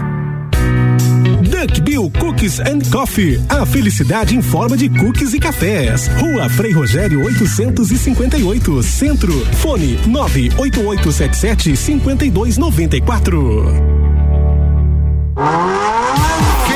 Duck 1.42 1.82
Bill 1.82 2.10
Cookies 2.18 2.60
and 2.60 2.80
Coffee. 2.90 3.38
A 3.50 3.66
felicidade 3.66 4.34
em 4.34 4.40
forma 4.40 4.74
de 4.74 4.88
cookies 4.88 5.34
e 5.34 5.38
cafés. 5.38 6.08
Rua 6.18 6.48
Frei 6.48 6.72
Rogério 6.72 7.22
858, 7.22 8.82
Centro. 8.82 9.34
Fone 9.56 9.98
98877 10.06 11.76
5294. 11.76 13.98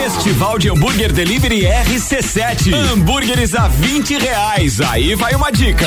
Festival 0.03 0.59
de 0.59 0.69
Hambúrguer 0.69 1.13
Delivery 1.13 1.61
RC7. 1.61 2.75
Hambúrgueres 2.75 3.55
a 3.55 3.69
20 3.69 4.19
reais. 4.19 4.81
Aí 4.81 5.15
vai 5.15 5.33
uma 5.37 5.53
dica. 5.53 5.87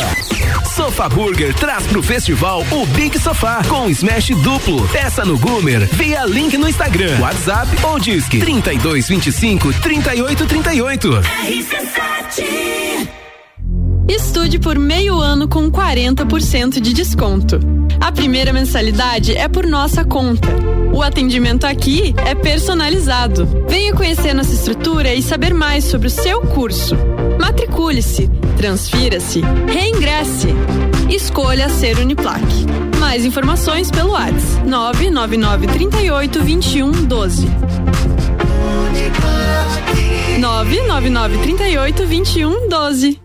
Sofa 0.73 1.09
Burger 1.09 1.53
traz 1.53 1.85
pro 1.87 2.01
festival 2.01 2.65
o 2.71 2.85
Big 2.85 3.19
Sofá 3.19 3.61
com 3.67 3.89
smash 3.89 4.29
duplo. 4.41 4.87
Peça 4.87 5.25
no 5.25 5.37
Goomer 5.37 5.85
via 5.87 6.23
link 6.23 6.57
no 6.57 6.69
Instagram, 6.69 7.19
WhatsApp 7.19 7.69
ou 7.83 7.99
Disque 7.99 8.39
3225 8.39 9.73
3838. 9.81 11.09
RC7 11.09 12.45
Estude 14.07 14.59
por 14.59 14.79
meio 14.79 15.19
ano 15.19 15.45
com 15.45 15.69
40% 15.69 16.79
de 16.79 16.93
desconto. 16.93 17.74
A 17.99 18.11
primeira 18.11 18.53
mensalidade 18.53 19.35
é 19.35 19.47
por 19.47 19.65
nossa 19.65 20.05
conta. 20.05 20.47
O 20.93 21.01
atendimento 21.01 21.65
aqui 21.65 22.13
é 22.25 22.33
personalizado. 22.33 23.47
Venha 23.67 23.93
conhecer 23.93 24.33
nossa 24.33 24.53
estrutura 24.53 25.13
e 25.13 25.21
saber 25.21 25.53
mais 25.53 25.83
sobre 25.83 26.07
o 26.07 26.11
seu 26.11 26.41
curso. 26.41 26.95
Matricule-se, 27.39 28.29
transfira-se, 28.57 29.41
reingresse. 29.67 30.49
Escolha 31.09 31.67
ser 31.69 31.97
Uniplac. 31.97 32.41
Mais 32.99 33.25
informações 33.25 33.91
pelo 33.91 34.11
WhatsApp 34.11 34.65
999 34.65 35.67
38 35.67 36.43
21 36.43 36.91
12. 36.91 37.47
999 40.39 41.37
38 41.39 42.05
21 42.05 42.69
12 42.69 43.24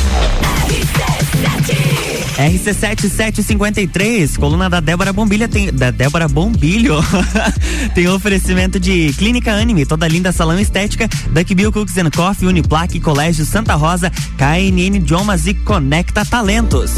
RC7753, 2.37 4.37
coluna 4.37 4.69
da 4.69 4.79
Débora 4.79 5.13
Bombilha 5.13 5.47
tem 5.47 5.71
da 5.71 5.91
Débora 5.91 6.27
Bombilho 6.27 6.97
tem 7.93 8.07
oferecimento 8.07 8.79
de 8.79 9.13
Clínica 9.13 9.53
Anime, 9.53 9.85
toda 9.85 10.07
linda 10.07 10.31
salão 10.31 10.59
estética, 10.59 11.07
Duck 11.31 11.53
Bill 11.53 11.71
Cooks 11.71 11.97
and 11.97 12.09
Coffee, 12.09 12.47
Uniplaque, 12.47 12.99
Colégio 12.99 13.45
Santa 13.45 13.75
Rosa, 13.75 14.11
KNN 14.37 14.95
Idiomas 14.95 15.45
e 15.45 15.53
Conecta 15.53 16.25
Talentos. 16.25 16.91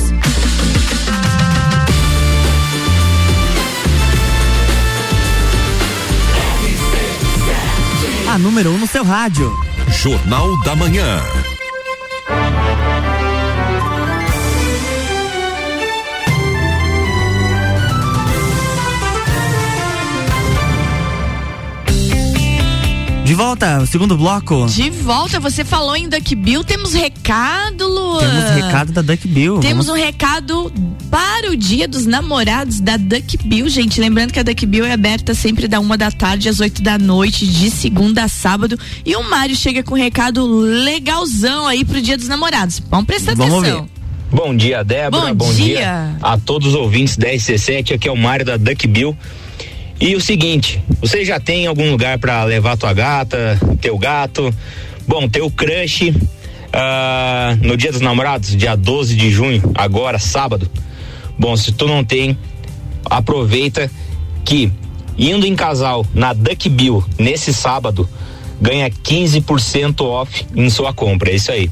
A 8.34 8.38
número 8.38 8.72
1 8.72 8.74
um 8.74 8.78
no 8.80 8.88
seu 8.88 9.04
rádio. 9.04 9.54
Jornal 9.90 10.60
da 10.64 10.76
Manhã. 10.76 11.22
De 23.34 23.38
volta, 23.38 23.80
o 23.82 23.88
segundo 23.88 24.16
bloco. 24.16 24.68
De 24.68 24.92
volta, 24.92 25.40
você 25.40 25.66
falou 25.66 25.96
em 25.96 26.08
Duck 26.08 26.36
Bill, 26.36 26.64
temos 26.64 26.94
recado, 26.94 27.88
Luan. 27.88 28.20
Temos 28.20 28.64
recado 28.64 28.92
da 28.92 29.02
Duck 29.02 29.28
Bill. 29.28 29.60
Temos 29.60 29.88
Vamos- 29.88 30.00
um 30.00 30.06
recado 30.06 30.72
para 31.10 31.50
o 31.50 31.56
dia 31.58 31.88
dos 31.88 32.06
namorados 32.06 32.80
da 32.80 32.96
Duck 32.96 33.40
Bill, 33.44 33.68
gente. 33.70 34.00
Lembrando 34.00 34.32
que 34.32 34.40
a 34.40 34.44
Duck 34.44 34.64
Bill 34.68 34.86
é 34.86 34.92
aberta 34.92 35.34
sempre 35.34 35.68
da 35.68 35.80
uma 35.80 35.98
da 35.98 36.12
tarde 36.12 36.48
às 36.48 36.60
8 36.60 36.84
da 36.84 37.00
noite, 37.00 37.48
de 37.48 37.72
segunda 37.72 38.24
a 38.26 38.28
sábado. 38.28 38.78
E 39.04 39.16
o 39.16 39.28
Mário 39.28 39.56
chega 39.56 39.82
com 39.82 39.96
um 39.96 39.98
recado 39.98 40.46
legalzão 40.46 41.66
aí 41.66 41.84
pro 41.84 42.00
dia 42.00 42.16
dos 42.16 42.28
namorados. 42.28 42.84
Vamos 42.88 43.08
prestar 43.08 43.34
Vamos 43.34 43.52
atenção. 43.64 43.78
ouvir. 43.80 43.92
Bom 44.32 44.56
dia, 44.56 44.84
Débora. 44.84 45.34
Bom 45.34 45.48
Bom, 45.48 45.54
dia. 45.56 45.76
dia. 45.78 46.16
a 46.22 46.38
todos 46.38 46.68
os 46.68 46.76
ouvintes 46.76 47.18
da 47.18 47.30
RC7. 47.30 47.96
Aqui 47.96 48.08
é 48.08 48.12
o 48.12 48.16
Mário 48.16 48.46
da 48.46 48.58
Duck 48.58 48.86
Bill. 48.88 49.18
E 50.00 50.16
o 50.16 50.22
seguinte, 50.22 50.84
você 51.00 51.24
já 51.24 51.40
tem 51.40 51.68
algum 51.68 51.92
lugar 51.92 52.18
pra 52.20 52.44
levar 52.44 52.78
tua 52.78 52.94
gata, 52.94 53.60
teu 53.80 53.98
gato? 53.98 54.54
Bom, 55.08 55.28
teu 55.30 55.50
crush 55.50 56.14
ah, 56.72 57.56
no 57.62 57.78
Dia 57.78 57.92
dos 57.92 58.02
Namorados, 58.02 58.56
dia 58.56 58.76
12 58.76 59.16
de 59.16 59.30
junho, 59.30 59.62
agora 59.76 60.20
sábado. 60.20 60.70
Bom, 61.38 61.56
se 61.56 61.72
tu 61.72 61.88
não 61.88 62.04
tem, 62.04 62.38
aproveita 63.06 63.90
que 64.44 64.72
indo 65.18 65.46
em 65.46 65.56
casal 65.56 66.06
na 66.14 66.34
Duck 66.34 66.68
Bill 66.70 67.04
nesse 67.20 67.54
sábado 67.54 68.10
ganha 68.60 68.90
15% 68.90 70.02
off 70.02 70.46
em 70.56 70.70
sua 70.70 70.94
compra. 70.94 71.32
É 71.32 71.36
isso 71.36 71.52
aí. 71.52 71.70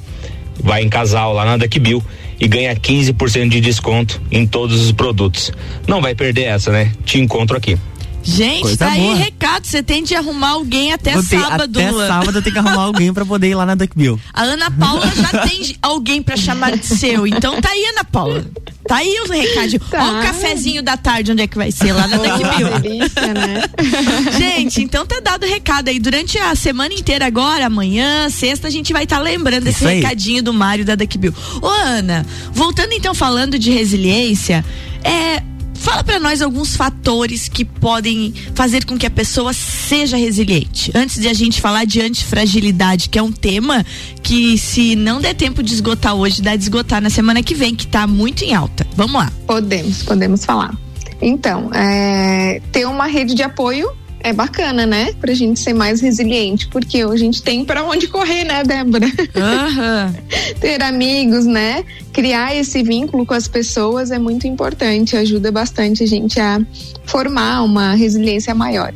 Vai 0.61 0.83
em 0.83 0.89
casal 0.89 1.33
lá 1.33 1.45
na 1.45 1.57
Duck 1.57 1.79
Bill 1.79 2.03
e 2.39 2.47
ganha 2.47 2.75
15% 2.75 3.49
de 3.49 3.61
desconto 3.61 4.21
em 4.31 4.45
todos 4.45 4.81
os 4.81 4.91
produtos. 4.91 5.51
Não 5.87 6.01
vai 6.01 6.13
perder 6.13 6.43
essa, 6.43 6.71
né? 6.71 6.91
Te 7.05 7.19
encontro 7.19 7.55
aqui. 7.57 7.77
Gente, 8.23 8.61
Coisa 8.61 8.77
tá 8.77 8.89
aí 8.91 9.01
boa. 9.01 9.15
recado. 9.15 9.65
Você 9.65 9.81
tem 9.83 10.03
de 10.03 10.15
arrumar 10.15 10.49
alguém 10.51 10.93
até 10.93 11.13
Vou 11.13 11.23
ter- 11.23 11.39
sábado, 11.39 11.79
Até 11.79 11.91
Luan. 11.91 12.07
sábado 12.07 12.37
eu 12.37 12.41
tenho 12.41 12.53
que 12.53 12.59
arrumar 12.59 12.83
alguém 12.83 13.13
pra 13.13 13.25
poder 13.25 13.49
ir 13.49 13.55
lá 13.55 13.65
na 13.65 13.75
Duck 13.75 13.91
Bill. 13.95 14.19
A 14.33 14.43
Ana 14.43 14.69
Paula 14.71 15.11
já 15.15 15.39
tem 15.47 15.75
alguém 15.81 16.21
pra 16.21 16.37
chamar 16.37 16.77
de 16.77 16.85
seu. 16.85 17.25
Então 17.27 17.59
tá 17.61 17.69
aí, 17.69 17.83
Ana 17.85 18.03
Paula. 18.03 18.45
Tá 18.87 18.97
aí 18.97 19.15
o 19.27 19.31
recadinho. 19.31 19.79
Tá. 19.89 20.03
Ó 20.03 20.19
o 20.19 20.21
cafezinho 20.21 20.81
da 20.83 20.97
tarde, 20.97 21.31
onde 21.31 21.41
é 21.43 21.47
que 21.47 21.55
vai 21.57 21.71
ser? 21.71 21.93
Lá 21.93 22.07
na 22.07 22.17
Duck 22.17 22.57
Bill. 22.57 22.79
delícia, 22.79 23.33
né? 23.33 23.63
Gente, 24.37 24.81
então 24.83 25.05
tá 25.05 25.19
dado 25.19 25.43
o 25.45 25.49
recado 25.49 25.87
aí. 25.89 25.99
Durante 25.99 26.37
a 26.37 26.55
semana 26.55 26.93
inteira 26.93 27.25
agora, 27.25 27.65
amanhã, 27.67 28.29
sexta, 28.29 28.67
a 28.67 28.71
gente 28.71 28.91
vai 28.93 29.03
estar 29.03 29.19
lembrando 29.19 29.67
esse 29.67 29.77
Isso 29.79 29.87
aí. 29.87 29.97
recadinho 30.01 30.43
do 30.43 30.53
Mário 30.53 30.83
da 30.83 30.95
Duck 30.95 31.17
Bill. 31.17 31.33
Ô, 31.61 31.67
Ana, 31.67 32.25
voltando 32.53 32.91
então 32.93 33.13
falando 33.13 33.57
de 33.57 33.71
resiliência, 33.71 34.65
é. 35.03 35.41
Fala 35.81 36.03
pra 36.03 36.19
nós 36.19 36.43
alguns 36.43 36.75
fatores 36.75 37.49
que 37.49 37.65
podem 37.65 38.31
fazer 38.53 38.85
com 38.85 38.95
que 38.99 39.05
a 39.07 39.09
pessoa 39.09 39.51
seja 39.51 40.15
resiliente. 40.15 40.91
Antes 40.93 41.19
de 41.19 41.27
a 41.27 41.33
gente 41.33 41.59
falar 41.59 41.85
de 41.85 41.99
antifragilidade, 41.99 43.09
que 43.09 43.17
é 43.17 43.21
um 43.21 43.31
tema 43.31 43.83
que, 44.21 44.59
se 44.59 44.95
não 44.95 45.19
der 45.19 45.33
tempo 45.33 45.63
de 45.63 45.73
esgotar 45.73 46.13
hoje, 46.13 46.39
dá 46.39 46.55
de 46.55 46.61
esgotar 46.61 47.01
na 47.01 47.09
semana 47.09 47.41
que 47.41 47.55
vem, 47.55 47.73
que 47.73 47.87
tá 47.87 48.05
muito 48.05 48.43
em 48.43 48.53
alta. 48.53 48.85
Vamos 48.95 49.15
lá. 49.15 49.31
Podemos, 49.47 50.03
podemos 50.03 50.45
falar. 50.45 50.71
Então, 51.19 51.71
é, 51.73 52.61
ter 52.71 52.85
uma 52.85 53.07
rede 53.07 53.33
de 53.33 53.41
apoio 53.41 53.91
é 54.23 54.33
bacana, 54.33 54.85
né? 54.85 55.13
Pra 55.19 55.33
gente 55.33 55.59
ser 55.59 55.73
mais 55.73 56.01
resiliente, 56.01 56.67
porque 56.67 57.01
a 57.01 57.15
gente 57.15 57.41
tem 57.41 57.65
pra 57.65 57.83
onde 57.83 58.07
correr, 58.07 58.43
né, 58.43 58.63
Débora? 58.63 59.07
Aham. 59.35 60.13
ter 60.59 60.81
amigos, 60.83 61.45
né? 61.45 61.83
Criar 62.13 62.55
esse 62.55 62.83
vínculo 62.83 63.25
com 63.25 63.33
as 63.33 63.47
pessoas 63.47 64.11
é 64.11 64.19
muito 64.19 64.47
importante, 64.47 65.15
ajuda 65.15 65.51
bastante 65.51 66.03
a 66.03 66.07
gente 66.07 66.39
a 66.39 66.59
formar 67.05 67.63
uma 67.63 67.93
resiliência 67.93 68.53
maior. 68.53 68.93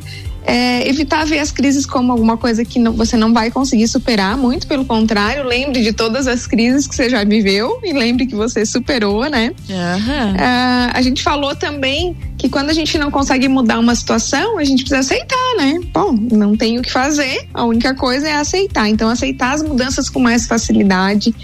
É, 0.48 0.88
evitar 0.88 1.26
ver 1.26 1.40
as 1.40 1.50
crises 1.50 1.84
como 1.84 2.12
alguma 2.12 2.36
coisa 2.36 2.64
que 2.64 2.78
não- 2.78 2.92
você 2.92 3.16
não 3.16 3.32
vai 3.32 3.50
conseguir 3.50 3.88
superar, 3.88 4.36
muito 4.36 4.68
pelo 4.68 4.84
contrário, 4.84 5.42
lembre 5.44 5.82
de 5.82 5.92
todas 5.92 6.28
as 6.28 6.46
crises 6.46 6.86
que 6.86 6.94
você 6.94 7.10
já 7.10 7.24
viveu 7.24 7.80
e 7.82 7.92
lembre 7.92 8.26
que 8.26 8.34
você 8.36 8.64
superou, 8.64 9.28
né? 9.28 9.52
Ah, 10.38 10.90
a 10.94 11.02
gente 11.02 11.20
falou 11.20 11.56
também 11.56 12.16
que 12.38 12.48
quando 12.48 12.70
a 12.70 12.72
gente 12.72 12.96
não 12.96 13.10
consegue 13.10 13.48
mudar 13.48 13.80
uma 13.80 13.94
situação, 13.96 14.56
a 14.56 14.62
gente 14.62 14.84
precisa 14.84 15.00
aceitar, 15.00 15.56
né? 15.56 15.80
Bom, 15.92 16.12
não 16.12 16.56
tem 16.56 16.78
o 16.78 16.82
que 16.82 16.92
fazer, 16.92 17.48
a 17.52 17.64
única 17.64 17.92
coisa 17.94 18.28
é 18.28 18.36
aceitar. 18.36 18.88
Então, 18.88 19.08
aceitar 19.08 19.52
as 19.52 19.62
mudanças 19.64 20.08
com 20.08 20.20
mais 20.20 20.46
facilidade, 20.46 21.34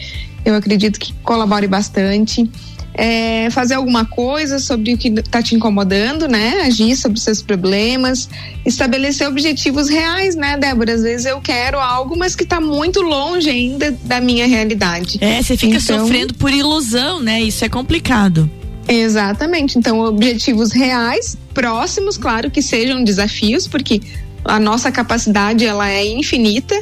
eu 0.44 0.54
acredito 0.54 1.00
que 1.00 1.12
colabore 1.25 1.66
bastante. 1.66 2.49
É, 2.94 3.49
fazer 3.50 3.75
alguma 3.75 4.04
coisa 4.04 4.58
sobre 4.58 4.92
o 4.92 4.99
que 4.99 5.08
está 5.08 5.42
te 5.42 5.54
incomodando, 5.54 6.28
né? 6.28 6.62
Agir 6.66 6.94
sobre 6.94 7.18
seus 7.18 7.40
problemas, 7.40 8.28
estabelecer 8.66 9.26
objetivos 9.26 9.88
reais, 9.88 10.37
né, 10.37 10.58
Débora? 10.58 10.92
Às 10.92 11.02
vezes 11.02 11.25
eu 11.25 11.40
quero 11.40 11.78
algo, 11.80 12.16
mas 12.18 12.34
que 12.37 12.44
está 12.44 12.61
muito 12.61 13.00
longe 13.00 13.49
ainda 13.49 13.96
da 14.04 14.20
minha 14.20 14.46
realidade. 14.46 15.16
É, 15.22 15.42
você 15.42 15.56
fica 15.56 15.78
Então- 15.78 16.00
sofrendo 16.00 16.34
por 16.34 16.50
ilusão, 16.52 17.18
né? 17.20 17.40
Isso 17.40 17.64
é 17.64 17.68
complicado. 17.68 18.50
Exatamente. 18.87 19.78
Então, 19.78 20.00
objetivos 20.00 20.72
reais, 20.72 21.37
próximos, 21.54 22.18
claro 22.18 22.50
que 22.50 22.61
sejam 22.61 23.02
desafios, 23.02 23.66
porque 23.66 24.00
a 24.44 24.58
nossa 24.58 24.90
capacidade 24.92 25.64
ela 25.64 25.88
é 25.88 26.04
infinita. 26.06 26.75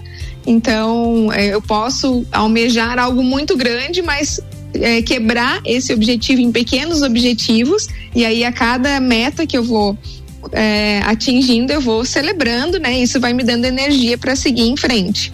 Então, 0.46 1.30
é, 1.32 1.46
eu 1.54 1.60
posso 1.60 2.24
almejar 2.32 2.98
algo 2.98 3.22
muito 3.22 3.56
grande, 3.56 4.00
mas 4.02 4.40
é, 4.74 5.02
quebrar 5.02 5.60
esse 5.64 5.92
objetivo 5.92 6.40
em 6.40 6.52
pequenos 6.52 7.02
objetivos 7.02 7.88
e 8.14 8.24
aí 8.24 8.44
a 8.44 8.52
cada 8.52 9.00
meta 9.00 9.46
que 9.46 9.56
eu 9.56 9.64
vou 9.64 9.96
é, 10.52 11.00
atingindo, 11.04 11.72
eu 11.72 11.80
vou 11.80 12.04
celebrando, 12.04 12.78
né? 12.78 12.98
Isso 12.98 13.20
vai 13.20 13.32
me 13.32 13.42
dando 13.42 13.64
energia 13.64 14.16
para 14.16 14.34
seguir 14.34 14.68
em 14.68 14.76
frente. 14.76 15.32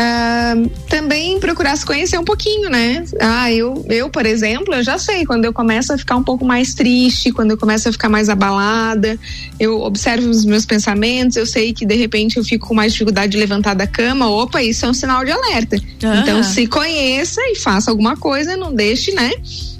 Ah, 0.00 0.54
também 0.88 1.40
procurar 1.40 1.74
se 1.74 1.84
conhecer 1.84 2.16
um 2.16 2.24
pouquinho, 2.24 2.70
né? 2.70 3.04
Ah, 3.20 3.50
eu, 3.50 3.84
eu, 3.88 4.08
por 4.08 4.24
exemplo, 4.24 4.72
eu 4.72 4.82
já 4.84 4.96
sei 4.96 5.26
quando 5.26 5.44
eu 5.44 5.52
começo 5.52 5.92
a 5.92 5.98
ficar 5.98 6.14
um 6.14 6.22
pouco 6.22 6.44
mais 6.44 6.72
triste, 6.72 7.32
quando 7.32 7.50
eu 7.50 7.58
começo 7.58 7.88
a 7.88 7.92
ficar 7.92 8.08
mais 8.08 8.28
abalada, 8.28 9.18
eu 9.58 9.80
observo 9.80 10.30
os 10.30 10.44
meus 10.44 10.64
pensamentos, 10.64 11.36
eu 11.36 11.44
sei 11.44 11.72
que 11.72 11.84
de 11.84 11.96
repente 11.96 12.36
eu 12.36 12.44
fico 12.44 12.68
com 12.68 12.74
mais 12.74 12.92
dificuldade 12.92 13.32
de 13.32 13.38
levantar 13.38 13.74
da 13.74 13.88
cama, 13.88 14.30
opa, 14.30 14.62
isso 14.62 14.86
é 14.86 14.88
um 14.88 14.94
sinal 14.94 15.24
de 15.24 15.32
alerta. 15.32 15.76
Então, 16.22 16.44
se 16.44 16.68
conheça 16.68 17.40
e 17.46 17.56
faça 17.56 17.90
alguma 17.90 18.16
coisa, 18.16 18.56
não 18.56 18.72
deixe, 18.72 19.12
né? 19.12 19.32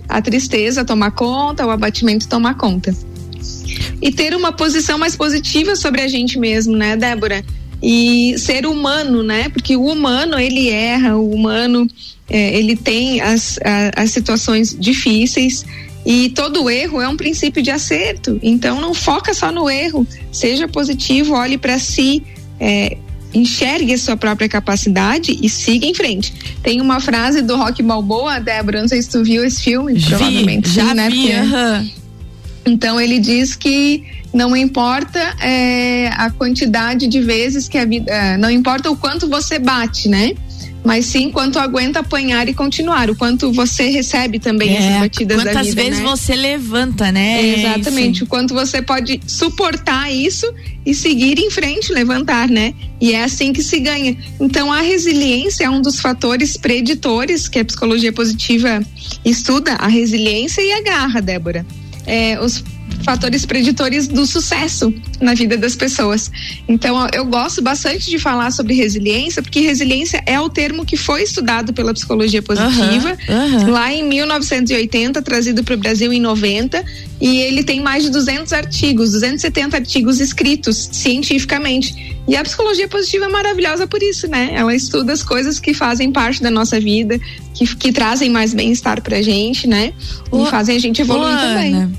A 0.08 0.20
tristeza 0.20 0.84
tomar 0.84 1.12
conta, 1.12 1.64
o 1.64 1.70
abatimento 1.70 2.26
tomar 2.26 2.56
conta. 2.56 2.92
E 4.02 4.10
ter 4.10 4.34
uma 4.34 4.50
posição 4.50 4.98
mais 4.98 5.14
positiva 5.14 5.76
sobre 5.76 6.00
a 6.00 6.08
gente 6.08 6.40
mesmo, 6.40 6.76
né, 6.76 6.96
Débora? 6.96 7.44
E 7.82 8.34
ser 8.38 8.66
humano, 8.66 9.22
né? 9.22 9.48
Porque 9.48 9.76
o 9.76 9.84
humano, 9.84 10.38
ele 10.38 10.68
erra, 10.68 11.16
o 11.16 11.30
humano, 11.32 11.86
eh, 12.28 12.58
ele 12.58 12.74
tem 12.76 13.20
as, 13.20 13.58
a- 13.64 14.02
as 14.02 14.10
situações 14.10 14.76
difíceis. 14.78 15.64
E 16.06 16.30
todo 16.30 16.68
erro 16.70 17.00
é 17.00 17.08
um 17.08 17.16
princípio 17.16 17.62
de 17.62 17.70
acerto. 17.70 18.38
Então 18.42 18.80
não 18.80 18.94
foca 18.94 19.32
só 19.34 19.52
no 19.52 19.68
erro. 19.68 20.06
Seja 20.32 20.66
positivo, 20.66 21.34
olhe 21.34 21.58
para 21.58 21.78
si, 21.78 22.22
eh, 22.58 22.96
enxergue 23.34 23.92
a 23.92 23.98
sua 23.98 24.16
própria 24.16 24.48
capacidade 24.48 25.38
e 25.42 25.48
siga 25.48 25.84
em 25.86 25.94
frente. 25.94 26.32
Tem 26.62 26.80
uma 26.80 26.98
frase 26.98 27.42
do 27.42 27.56
Rock 27.56 27.82
Balboa, 27.82 28.40
Débora, 28.40 28.80
não 28.80 28.88
sei 28.88 29.02
se 29.02 29.10
tu 29.10 29.22
viu 29.22 29.44
esse 29.44 29.62
filme, 29.62 29.94
Vi, 29.94 30.06
provavelmente 30.06 30.70
já 30.70 30.94
né? 30.94 31.10
vi. 31.10 31.28
Então 32.68 33.00
ele 33.00 33.18
diz 33.18 33.54
que 33.56 34.04
não 34.32 34.54
importa 34.56 35.18
é, 35.40 36.08
a 36.14 36.30
quantidade 36.30 37.06
de 37.06 37.20
vezes 37.20 37.66
que 37.68 37.78
a 37.78 37.84
vida. 37.84 38.10
é, 38.12 38.36
não 38.36 38.50
importa 38.50 38.90
o 38.90 38.96
quanto 38.96 39.28
você 39.28 39.58
bate, 39.58 40.08
né? 40.08 40.32
Mas 40.84 41.06
sim 41.06 41.30
quanto 41.30 41.58
aguenta 41.58 42.00
apanhar 42.00 42.48
e 42.48 42.54
continuar, 42.54 43.10
o 43.10 43.16
quanto 43.16 43.52
você 43.52 43.90
recebe 43.90 44.38
também 44.38 44.76
essas 44.76 44.92
É, 44.94 45.00
batidas 45.00 45.36
da 45.38 45.52
quantas 45.52 45.74
vezes 45.74 45.98
né? 45.98 46.04
você 46.04 46.36
levanta, 46.36 47.10
né? 47.10 47.58
Exatamente, 47.58 48.16
Isso. 48.16 48.24
o 48.24 48.26
quanto 48.28 48.54
você 48.54 48.80
pode 48.80 49.20
suportar 49.26 50.10
isso 50.10 50.46
e 50.86 50.94
seguir 50.94 51.38
em 51.38 51.50
frente, 51.50 51.92
levantar, 51.92 52.48
né? 52.48 52.72
E 53.00 53.12
é 53.12 53.24
assim 53.24 53.52
que 53.52 53.62
se 53.62 53.80
ganha. 53.80 54.16
Então 54.40 54.72
a 54.72 54.80
resiliência 54.80 55.64
é 55.64 55.70
um 55.70 55.82
dos 55.82 56.00
fatores 56.00 56.56
preditores 56.56 57.48
que 57.48 57.58
a 57.58 57.64
psicologia 57.64 58.12
positiva 58.12 58.80
estuda, 59.24 59.72
a 59.74 59.88
resiliência 59.88 60.62
e 60.62 60.72
a 60.72 60.80
garra, 60.80 61.20
Débora. 61.20 61.66
É, 62.08 62.40
os 62.40 62.64
fatores 63.08 63.46
preditores 63.46 64.06
do 64.06 64.26
sucesso 64.26 64.92
na 65.18 65.32
vida 65.32 65.56
das 65.56 65.74
pessoas. 65.74 66.30
Então, 66.68 67.08
eu 67.14 67.24
gosto 67.24 67.62
bastante 67.62 68.10
de 68.10 68.18
falar 68.18 68.50
sobre 68.50 68.74
resiliência, 68.74 69.40
porque 69.40 69.60
resiliência 69.60 70.22
é 70.26 70.38
o 70.38 70.50
termo 70.50 70.84
que 70.84 70.94
foi 70.94 71.22
estudado 71.22 71.72
pela 71.72 71.94
psicologia 71.94 72.42
positiva, 72.42 73.16
Aham, 73.26 73.56
aham. 73.56 73.70
lá 73.70 73.90
em 73.90 74.06
1980, 74.06 75.22
trazido 75.22 75.64
para 75.64 75.74
o 75.74 75.78
Brasil 75.78 76.12
em 76.12 76.20
90, 76.20 76.84
e 77.18 77.38
ele 77.40 77.64
tem 77.64 77.80
mais 77.80 78.02
de 78.04 78.10
200 78.10 78.52
artigos, 78.52 79.12
270 79.12 79.78
artigos 79.78 80.20
escritos 80.20 80.90
cientificamente. 80.92 82.18
E 82.28 82.36
a 82.36 82.42
psicologia 82.42 82.86
positiva 82.88 83.24
é 83.24 83.28
maravilhosa 83.28 83.86
por 83.86 84.02
isso, 84.02 84.28
né? 84.28 84.50
Ela 84.52 84.74
estuda 84.74 85.14
as 85.14 85.22
coisas 85.22 85.58
que 85.58 85.72
fazem 85.72 86.12
parte 86.12 86.42
da 86.42 86.50
nossa 86.50 86.78
vida, 86.78 87.18
que, 87.54 87.74
que 87.74 87.90
trazem 87.90 88.28
mais 88.28 88.52
bem-estar 88.52 89.00
pra 89.00 89.22
gente, 89.22 89.66
né? 89.66 89.94
E 90.30 90.50
fazem 90.50 90.76
a 90.76 90.78
gente 90.78 91.00
evoluir 91.00 91.38
também. 91.38 91.90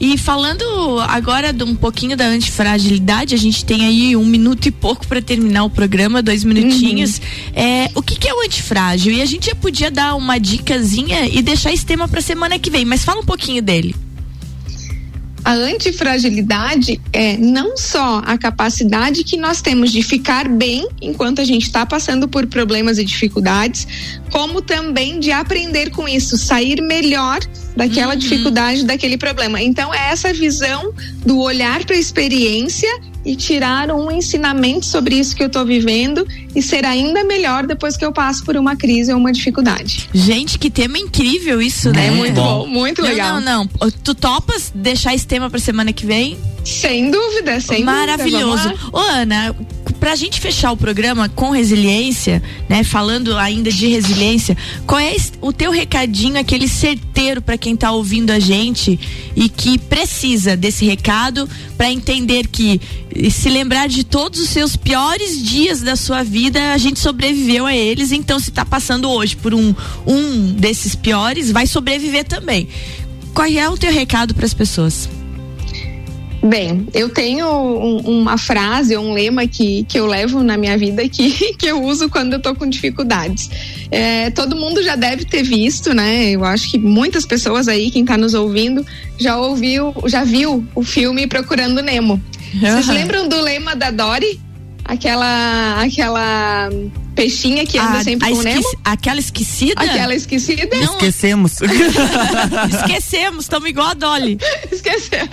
E 0.00 0.16
falando 0.16 0.64
agora 1.00 1.52
de 1.52 1.64
um 1.64 1.74
pouquinho 1.74 2.16
da 2.16 2.24
antifragilidade, 2.24 3.34
a 3.34 3.38
gente 3.38 3.64
tem 3.64 3.84
aí 3.84 4.16
um 4.16 4.24
minuto 4.24 4.66
e 4.66 4.70
pouco 4.70 5.06
para 5.06 5.20
terminar 5.20 5.64
o 5.64 5.70
programa, 5.70 6.22
dois 6.22 6.44
minutinhos. 6.44 7.20
É, 7.52 7.90
o 7.94 8.02
que, 8.02 8.16
que 8.16 8.28
é 8.28 8.34
o 8.34 8.40
antifrágil? 8.40 9.12
E 9.12 9.20
a 9.20 9.26
gente 9.26 9.46
já 9.46 9.54
podia 9.54 9.90
dar 9.90 10.14
uma 10.14 10.38
dicasinha 10.38 11.26
e 11.26 11.42
deixar 11.42 11.72
esse 11.72 11.84
tema 11.84 12.06
para 12.06 12.20
semana 12.20 12.58
que 12.58 12.70
vem, 12.70 12.84
mas 12.84 13.04
fala 13.04 13.20
um 13.20 13.24
pouquinho 13.24 13.60
dele. 13.60 13.94
A 15.48 15.54
antifragilidade 15.54 17.00
é 17.10 17.38
não 17.38 17.74
só 17.74 18.20
a 18.26 18.36
capacidade 18.36 19.24
que 19.24 19.38
nós 19.38 19.62
temos 19.62 19.90
de 19.90 20.02
ficar 20.02 20.46
bem 20.46 20.86
enquanto 21.00 21.40
a 21.40 21.44
gente 21.44 21.62
está 21.62 21.86
passando 21.86 22.28
por 22.28 22.46
problemas 22.46 22.98
e 22.98 23.04
dificuldades, 23.04 23.88
como 24.30 24.60
também 24.60 25.18
de 25.18 25.32
aprender 25.32 25.88
com 25.88 26.06
isso, 26.06 26.36
sair 26.36 26.82
melhor 26.82 27.40
daquela 27.74 28.14
dificuldade, 28.14 28.84
daquele 28.84 29.16
problema. 29.16 29.58
Então 29.62 29.94
é 29.94 30.10
essa 30.10 30.34
visão 30.34 30.92
do 31.24 31.38
olhar 31.38 31.82
para 31.86 31.96
a 31.96 31.98
experiência 31.98 32.90
e 33.28 33.36
tirar 33.36 33.90
um 33.90 34.10
ensinamento 34.10 34.86
sobre 34.86 35.14
isso 35.16 35.36
que 35.36 35.42
eu 35.42 35.48
estou 35.48 35.62
vivendo 35.62 36.26
e 36.56 36.62
ser 36.62 36.82
ainda 36.86 37.22
melhor 37.24 37.66
depois 37.66 37.94
que 37.94 38.02
eu 38.02 38.10
passo 38.10 38.42
por 38.42 38.56
uma 38.56 38.74
crise 38.74 39.12
ou 39.12 39.18
uma 39.18 39.30
dificuldade. 39.30 40.08
Gente, 40.14 40.58
que 40.58 40.70
tema 40.70 40.96
incrível 40.96 41.60
isso, 41.60 41.90
né? 41.92 42.06
É 42.06 42.10
muito 42.10 42.34
bom, 42.34 42.66
muito 42.66 43.02
Não, 43.02 43.08
legal. 43.08 43.38
Não, 43.38 43.68
não. 43.80 43.90
Tu 44.02 44.14
topas 44.14 44.72
deixar 44.74 45.14
esse 45.14 45.26
tema 45.26 45.50
pra 45.50 45.58
semana 45.58 45.92
que 45.92 46.06
vem? 46.06 46.38
Sem 46.64 47.10
dúvida, 47.10 47.60
sem 47.60 47.84
Maravilhoso. 47.84 48.70
dúvida. 48.70 48.88
Ô, 48.92 48.98
Ana, 48.98 49.54
pra 50.08 50.16
gente 50.16 50.40
fechar 50.40 50.72
o 50.72 50.76
programa 50.76 51.28
com 51.28 51.50
resiliência, 51.50 52.42
né? 52.66 52.82
Falando 52.82 53.36
ainda 53.36 53.70
de 53.70 53.88
resiliência, 53.88 54.56
qual 54.86 54.98
é 54.98 55.14
o 55.38 55.52
teu 55.52 55.70
recadinho, 55.70 56.38
aquele 56.38 56.66
certeiro 56.66 57.42
pra 57.42 57.58
quem 57.58 57.76
tá 57.76 57.92
ouvindo 57.92 58.30
a 58.30 58.38
gente 58.38 58.98
e 59.36 59.50
que 59.50 59.76
precisa 59.76 60.56
desse 60.56 60.86
recado 60.86 61.46
pra 61.76 61.92
entender 61.92 62.46
que 62.46 62.80
se 63.30 63.50
lembrar 63.50 63.86
de 63.86 64.02
todos 64.02 64.40
os 64.40 64.48
seus 64.48 64.76
piores 64.76 65.42
dias 65.42 65.82
da 65.82 65.94
sua 65.94 66.22
vida, 66.22 66.72
a 66.72 66.78
gente 66.78 66.98
sobreviveu 66.98 67.66
a 67.66 67.76
eles, 67.76 68.10
então 68.10 68.40
se 68.40 68.50
tá 68.50 68.64
passando 68.64 69.10
hoje 69.10 69.36
por 69.36 69.52
um 69.52 69.74
um 70.06 70.52
desses 70.52 70.94
piores, 70.94 71.52
vai 71.52 71.66
sobreviver 71.66 72.24
também. 72.24 72.66
Qual 73.34 73.46
é 73.46 73.68
o 73.68 73.76
teu 73.76 73.92
recado 73.92 74.34
pras 74.34 74.54
pessoas? 74.54 75.17
Bem, 76.48 76.86
eu 76.94 77.08
tenho 77.08 77.46
um- 77.46 78.20
uma 78.20 78.38
frase, 78.38 78.96
um 78.96 79.12
lema 79.12 79.46
que, 79.46 79.84
que 79.84 79.98
eu 80.00 80.06
levo 80.06 80.42
na 80.42 80.56
minha 80.56 80.78
vida 80.78 81.06
que, 81.08 81.52
que 81.58 81.66
eu 81.66 81.82
uso 81.82 82.08
quando 82.08 82.34
eu 82.34 82.40
tô 82.40 82.54
com 82.54 82.66
dificuldades. 82.68 83.50
É, 83.90 84.30
todo 84.30 84.56
mundo 84.56 84.82
já 84.82 84.96
deve 84.96 85.24
ter 85.24 85.42
visto, 85.42 85.92
né? 85.92 86.30
Eu 86.30 86.44
acho 86.44 86.70
que 86.70 86.78
muitas 86.78 87.26
pessoas 87.26 87.68
aí, 87.68 87.90
quem 87.90 88.04
tá 88.04 88.16
nos 88.16 88.34
ouvindo, 88.34 88.84
já 89.18 89.36
ouviu, 89.36 89.92
já 90.06 90.24
viu 90.24 90.64
o 90.74 90.82
filme 90.82 91.26
Procurando 91.26 91.82
Nemo. 91.82 92.22
Vocês 92.54 92.88
Aham. 92.88 92.94
lembram 92.94 93.28
do 93.28 93.40
lema 93.40 93.76
da 93.76 93.90
Dory? 93.90 94.40
Aquela, 94.84 95.82
aquela 95.82 96.70
peixinha 97.14 97.66
que 97.66 97.76
anda 97.78 97.98
A- 97.98 98.04
sempre 98.04 98.26
a 98.26 98.30
com 98.30 98.36
o 98.38 98.42
Nemo? 98.42 98.64
Aquela 98.84 99.18
esquecida? 99.20 99.82
Aquela 99.82 100.14
esquecida? 100.14 100.76
Esquecemos. 100.76 101.58
Esquecemos, 102.72 103.44
estamos 103.44 103.68
igual 103.68 103.88
a 103.88 103.94
Dolly. 103.94 104.38
Esqueceu. 104.72 105.26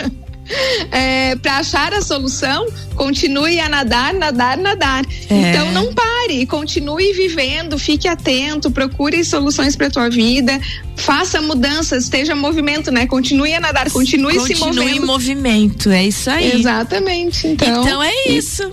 É, 0.90 1.36
para 1.36 1.58
achar 1.58 1.92
a 1.92 2.00
solução, 2.00 2.66
continue 2.94 3.58
a 3.60 3.68
nadar, 3.68 4.14
nadar, 4.14 4.56
nadar. 4.56 5.04
É. 5.28 5.50
Então 5.50 5.72
não 5.72 5.92
pare, 5.92 6.46
continue 6.46 7.12
vivendo, 7.12 7.78
fique 7.78 8.08
atento, 8.08 8.70
procure 8.70 9.24
soluções 9.24 9.76
para 9.76 9.90
tua 9.90 10.08
vida, 10.08 10.60
faça 10.96 11.40
mudanças, 11.40 12.04
esteja 12.04 12.32
em 12.32 12.36
movimento, 12.36 12.90
né? 12.90 13.06
Continue 13.06 13.54
a 13.54 13.60
nadar, 13.60 13.90
continue, 13.90 14.34
se 14.34 14.54
Continue 14.54 14.76
movendo. 14.76 14.96
em 14.96 15.00
movimento, 15.00 15.90
é 15.90 16.06
isso 16.06 16.30
aí. 16.30 16.52
Exatamente. 16.52 17.46
Então, 17.46 17.82
Então 17.82 18.02
é 18.02 18.28
isso. 18.28 18.72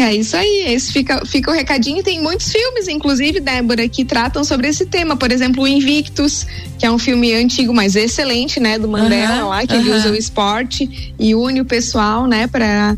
É 0.00 0.14
isso 0.14 0.36
aí, 0.36 0.64
esse 0.68 0.92
fica, 0.92 1.24
fica 1.26 1.50
o 1.50 1.54
recadinho. 1.54 2.02
Tem 2.02 2.20
muitos 2.22 2.50
filmes, 2.50 2.88
inclusive, 2.88 3.40
Débora, 3.40 3.88
que 3.88 4.04
tratam 4.04 4.44
sobre 4.44 4.68
esse 4.68 4.86
tema. 4.86 5.16
Por 5.16 5.32
exemplo, 5.32 5.64
o 5.64 5.68
Invictus, 5.68 6.46
que 6.78 6.86
é 6.86 6.90
um 6.90 6.98
filme 6.98 7.34
antigo, 7.34 7.74
mas 7.74 7.96
excelente, 7.96 8.60
né? 8.60 8.78
Do 8.78 8.88
Mandela 8.88 9.34
Aham, 9.34 9.48
lá, 9.48 9.66
que 9.66 9.74
ele 9.74 9.90
aham. 9.90 9.98
usa 9.98 10.10
o 10.10 10.14
esporte 10.16 11.12
e 11.18 11.34
une 11.34 11.60
o 11.60 11.64
pessoal, 11.64 12.26
né, 12.26 12.46
para 12.46 12.96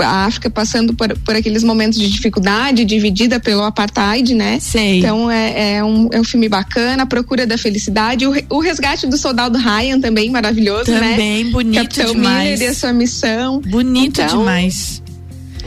a 0.00 0.24
África 0.26 0.48
passando 0.48 0.94
por, 0.94 1.16
por 1.18 1.34
aqueles 1.36 1.62
momentos 1.62 1.98
de 1.98 2.08
dificuldade, 2.08 2.84
dividida 2.84 3.38
pelo 3.38 3.62
apartheid, 3.62 4.34
né? 4.34 4.58
Sei. 4.60 5.00
Então 5.00 5.30
é, 5.30 5.74
é, 5.76 5.84
um, 5.84 6.08
é 6.12 6.20
um 6.20 6.24
filme 6.24 6.48
bacana, 6.48 7.02
a 7.02 7.06
procura 7.06 7.46
da 7.46 7.58
felicidade, 7.58 8.26
o, 8.26 8.32
o 8.48 8.60
resgate 8.60 9.06
do 9.06 9.18
soldado 9.18 9.58
Ryan 9.58 10.00
também 10.00 10.30
maravilhoso, 10.30 10.90
né? 10.90 11.10
Também 11.10 11.50
bonito 11.50 11.82
Capitão 11.82 12.14
demais. 12.14 12.50
Miller 12.50 12.62
e 12.62 12.70
a 12.70 12.74
sua 12.74 12.92
missão. 12.92 13.60
Bonito 13.60 14.20
Então, 14.20 14.38
demais. 14.38 15.02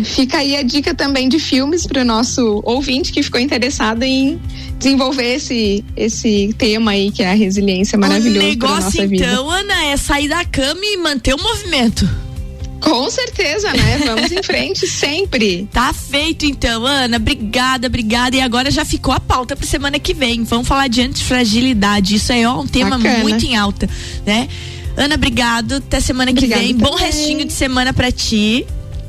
Fica 0.04 0.40
aí 0.40 0.56
a 0.56 0.62
dica 0.62 0.94
também 0.94 1.30
de 1.30 1.40
filmes 1.40 1.88
para 1.88 2.02
o 2.02 2.06
nosso 2.06 2.62
ouvinte 2.66 3.12
que 3.12 3.24
ficou 3.24 3.40
interessado 3.40 4.04
em 4.04 4.40
desenvolver 4.78 5.36
esse, 5.36 5.84
esse 5.96 6.54
tema 6.58 6.92
aí, 6.92 7.12
que 7.12 7.24
é 7.24 7.32
a 7.32 7.36
resiliência 7.36 7.98
maravilhosa 7.98 8.38
o 8.38 8.40
para 8.40 8.50
negócio 8.50 8.84
nossa 8.84 9.08
vida. 9.08 9.26
então, 9.26 9.50
Ana, 9.50 9.86
é 9.86 9.98
sair 9.98 10.28
da 10.28 10.44
cama 10.44 10.82
e 10.84 10.98
manter 10.98 11.34
o 11.34 11.42
movimento. 11.42 12.08
Com 12.82 13.10
certeza, 13.10 13.72
né? 13.72 13.98
Vamos 14.06 14.32
em 14.32 14.44
frente 14.44 14.88
sempre. 14.88 15.68
Tá 15.76 15.92
feito 15.92 16.46
então, 16.46 16.86
Ana. 16.86 17.18
Obrigada, 17.18 17.88
obrigada. 17.88 18.36
E 18.36 18.42
agora 18.42 18.70
já 18.70 18.86
ficou 18.86 19.14
a 19.14 19.20
pauta 19.20 19.56
pra 19.56 19.66
semana 19.66 19.98
que 20.00 20.14
vem. 20.14 20.44
Vamos 20.44 20.68
falar 20.68 20.88
de 20.88 21.02
antifragilidade. 21.02 22.16
Isso 22.16 22.32
aí 22.32 22.44
é 22.44 22.50
um 22.50 22.68
tema 22.68 22.98
Bacana. 22.98 23.20
muito 23.20 23.44
em 23.46 23.56
alta, 23.58 23.90
né? 24.26 24.48
Ana, 24.96 25.16
obrigado. 25.16 25.76
Até 25.76 26.00
semana 26.00 26.32
que 26.32 26.38
Obrigada 26.38 26.62
vem. 26.62 26.76
Bom 26.76 26.92
também. 26.92 27.06
restinho 27.06 27.46
de 27.46 27.54
semana 27.54 27.92
pra 27.92 28.12
ti. 28.12 28.66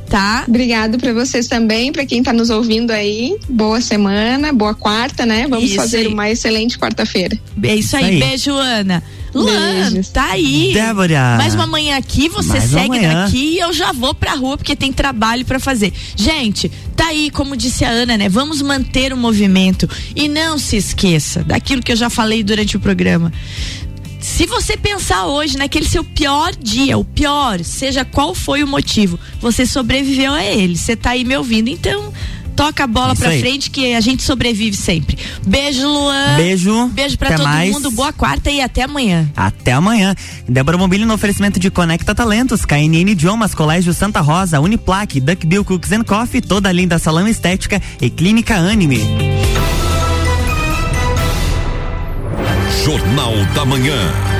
Tá? 0.08 0.44
Obrigado 0.46 0.98
para 0.98 1.12
vocês 1.12 1.48
também, 1.48 1.92
para 1.92 2.06
quem 2.06 2.20
está 2.20 2.32
nos 2.32 2.48
ouvindo 2.50 2.90
aí. 2.92 3.36
Boa 3.48 3.80
semana, 3.80 4.52
boa 4.52 4.74
quarta, 4.74 5.26
né? 5.26 5.46
Vamos 5.48 5.66
Isso 5.66 5.76
fazer 5.76 5.98
aí. 5.98 6.06
uma 6.06 6.30
excelente 6.30 6.78
quarta-feira. 6.78 7.36
É 7.62 7.74
isso 7.74 7.96
aí. 7.96 8.04
Aí. 8.04 8.18
Beijo, 8.20 8.52
Ana. 8.52 9.02
Luan, 9.34 9.90
Beijos. 9.90 10.08
tá 10.08 10.30
aí. 10.30 10.70
Débora. 10.72 11.36
Mais 11.36 11.54
uma 11.54 11.66
manhã 11.66 11.96
aqui, 11.98 12.28
você 12.28 12.58
Mais 12.58 12.70
segue 12.70 13.00
daqui 13.00 13.54
e 13.54 13.58
eu 13.58 13.72
já 13.72 13.92
vou 13.92 14.14
pra 14.14 14.34
rua 14.34 14.56
porque 14.56 14.74
tem 14.74 14.92
trabalho 14.92 15.44
pra 15.44 15.58
fazer. 15.58 15.92
Gente, 16.14 16.70
tá 16.96 17.08
aí, 17.08 17.30
como 17.30 17.54
disse 17.56 17.84
a 17.84 17.90
Ana, 17.90 18.16
né? 18.16 18.28
Vamos 18.28 18.62
manter 18.62 19.12
o 19.12 19.16
movimento 19.16 19.88
e 20.14 20.26
não 20.28 20.56
se 20.58 20.76
esqueça 20.76 21.42
daquilo 21.44 21.82
que 21.82 21.92
eu 21.92 21.96
já 21.96 22.08
falei 22.08 22.42
durante 22.42 22.76
o 22.76 22.80
programa. 22.80 23.30
Se 24.26 24.44
você 24.44 24.76
pensar 24.76 25.26
hoje 25.26 25.56
naquele 25.56 25.86
seu 25.86 26.02
pior 26.02 26.52
dia, 26.54 26.98
o 26.98 27.04
pior, 27.04 27.62
seja 27.62 28.04
qual 28.04 28.34
foi 28.34 28.62
o 28.62 28.66
motivo, 28.66 29.18
você 29.40 29.64
sobreviveu 29.64 30.32
a 30.32 30.44
ele. 30.44 30.76
Você 30.76 30.96
tá 30.96 31.10
aí 31.10 31.24
me 31.24 31.34
ouvindo, 31.36 31.68
então 31.68 32.12
toca 32.56 32.84
a 32.84 32.86
bola 32.88 33.12
Isso 33.12 33.22
pra 33.22 33.30
aí. 33.30 33.40
frente 33.40 33.70
que 33.70 33.94
a 33.94 34.00
gente 34.00 34.22
sobrevive 34.24 34.76
sempre. 34.76 35.16
Beijo, 35.46 35.86
Luan. 35.86 36.36
Beijo. 36.36 36.88
Beijo 36.88 37.16
pra 37.16 37.28
Até 37.28 37.36
todo 37.36 37.46
mais. 37.46 37.72
mundo. 37.72 37.90
Boa 37.92 38.12
quarta 38.12 38.50
e 38.50 38.60
até 38.60 38.82
amanhã. 38.82 39.30
Até 39.34 39.72
amanhã. 39.72 40.14
Débora 40.46 40.76
Mobílio 40.76 41.06
no 41.06 41.14
oferecimento 41.14 41.60
de 41.60 41.70
Conecta 41.70 42.14
Talentos, 42.14 42.64
KNN 42.64 43.12
Idiomas, 43.12 43.54
Colégio 43.54 43.94
Santa 43.94 44.20
Rosa, 44.20 44.60
Uniplaque, 44.60 45.20
Duckbill 45.20 45.64
Cooks 45.64 45.92
and 45.92 46.02
Coffee, 46.04 46.42
toda 46.42 46.70
linda 46.72 46.98
salão 46.98 47.26
estética 47.28 47.80
e 48.02 48.10
Clínica 48.10 48.56
Anime. 48.56 49.00
Jornal 53.06 53.36
da 53.54 53.64
Manhã. 53.64 54.35